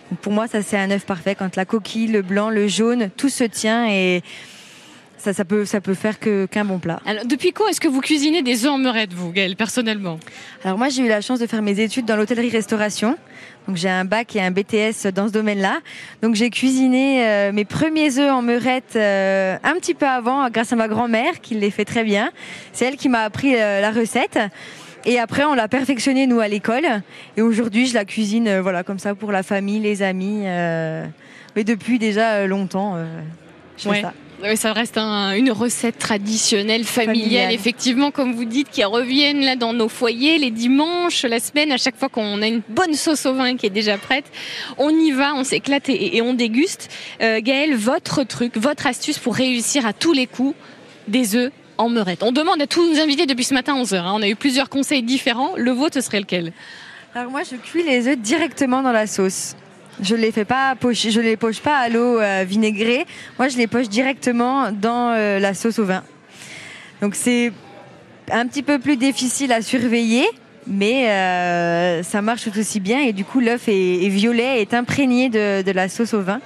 [0.10, 1.36] Donc pour moi, ça c'est un œuf parfait.
[1.36, 4.24] Quand la coquille, le blanc, le jaune, tout se tient et
[5.24, 7.00] ça, ça peut, ça peut faire que qu'un bon plat.
[7.06, 10.20] Alors, depuis quand est-ce que vous cuisinez des œufs en meurette, vous, Gaëlle, personnellement?
[10.66, 13.18] Alors moi, j'ai eu la chance de faire mes études dans l'hôtellerie-restauration.
[13.66, 15.80] Donc j'ai un bac et un BTS dans ce domaine-là.
[16.22, 20.74] Donc j'ai cuisiné euh, mes premiers œufs en meurette euh, un petit peu avant, grâce
[20.74, 22.30] à ma grand-mère qui les fait très bien.
[22.74, 24.38] C'est elle qui m'a appris euh, la recette.
[25.06, 26.86] Et après, on l'a perfectionné nous à l'école.
[27.38, 30.42] Et aujourd'hui, je la cuisine, voilà, comme ça pour la famille, les amis.
[31.56, 32.98] mais depuis déjà longtemps,
[33.78, 34.02] je fais Ouais.
[34.02, 34.14] ça.
[34.46, 37.54] Oui, ça reste un- une recette traditionnelle, familiale, Familiale.
[37.54, 41.78] effectivement, comme vous dites, qui reviennent là dans nos foyers les dimanches, la semaine, à
[41.78, 44.26] chaque fois qu'on a une bonne sauce au vin qui est déjà prête,
[44.78, 46.90] on y va, on s'éclate et, et on déguste.
[47.22, 50.56] Euh, Gaëlle, votre truc, votre astuce pour réussir à tous les coups
[51.08, 52.22] des œufs en meurette.
[52.22, 54.04] On demande à tous nos invités depuis ce matin 11h.
[54.14, 55.52] On a eu plusieurs conseils différents.
[55.56, 56.52] Le vôtre, serait lequel?
[57.16, 59.56] Alors moi, je cuis les œufs directement dans la sauce.
[60.02, 63.06] Je les fais pas je les poche pas à l'eau euh, vinaigrée.
[63.38, 66.04] Moi, je les poche directement dans euh, la sauce au vin.
[67.02, 67.52] Donc c'est
[68.32, 70.26] un petit peu plus difficile à surveiller,
[70.66, 73.02] mais euh, ça marche tout aussi bien.
[73.02, 76.40] Et du coup, l'œuf est, est violet, est imprégné de, de la sauce au vin.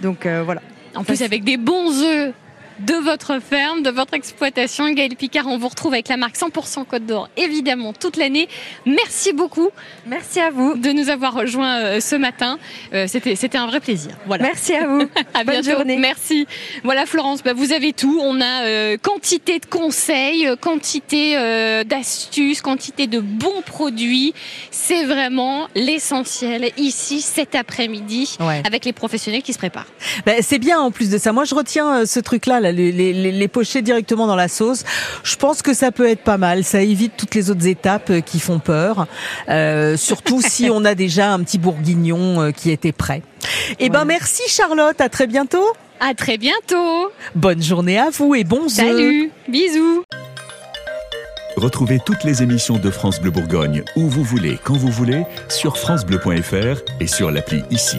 [0.00, 0.62] Donc voilà.
[0.94, 2.32] En plus, avec des bons œufs
[2.80, 4.90] de votre ferme, de votre exploitation.
[4.92, 8.48] Gaël Picard, on vous retrouve avec la marque 100% Côte d'Or, évidemment, toute l'année.
[8.86, 9.68] Merci beaucoup.
[10.06, 10.74] Merci à vous.
[10.76, 12.58] De nous avoir rejoints euh, ce matin.
[12.92, 14.12] Euh, C'était c'était un vrai plaisir.
[14.26, 14.44] Voilà.
[14.44, 15.02] Merci à vous.
[15.34, 15.70] à Bonne bientôt.
[15.78, 15.96] journée.
[15.96, 16.46] Merci.
[16.84, 18.18] Voilà, Florence, bah, vous avez tout.
[18.22, 24.34] On a euh, quantité de conseils, quantité euh, d'astuces, quantité de bons produits.
[24.70, 28.62] C'est vraiment l'essentiel ici, cet après-midi, Ouais.
[28.66, 29.86] avec les professionnels qui se préparent.
[30.26, 31.32] Ben, c'est bien en plus de ça.
[31.32, 34.48] Moi, je retiens euh, ce truc-là, là, les, les, les- les pocher directement dans la
[34.48, 34.84] sauce.
[35.22, 36.64] Je pense que ça peut être pas mal.
[36.64, 39.06] Ça évite toutes les autres étapes euh, qui font peur.
[39.48, 43.22] Euh, surtout si on a déjà un petit bourguignon euh, qui était prêt.
[43.78, 45.00] Eh ben, merci Charlotte.
[45.00, 45.64] À très bientôt.
[46.00, 47.10] À très bientôt.
[47.34, 48.68] Bonne journée à vous et œufs.
[48.68, 49.30] Salut.
[49.48, 50.02] Bisous.
[51.56, 55.76] Retrouvez toutes les émissions de France Bleu Bourgogne où vous voulez, quand vous voulez, sur
[55.76, 57.98] FranceBleu.fr et sur l'appli ici.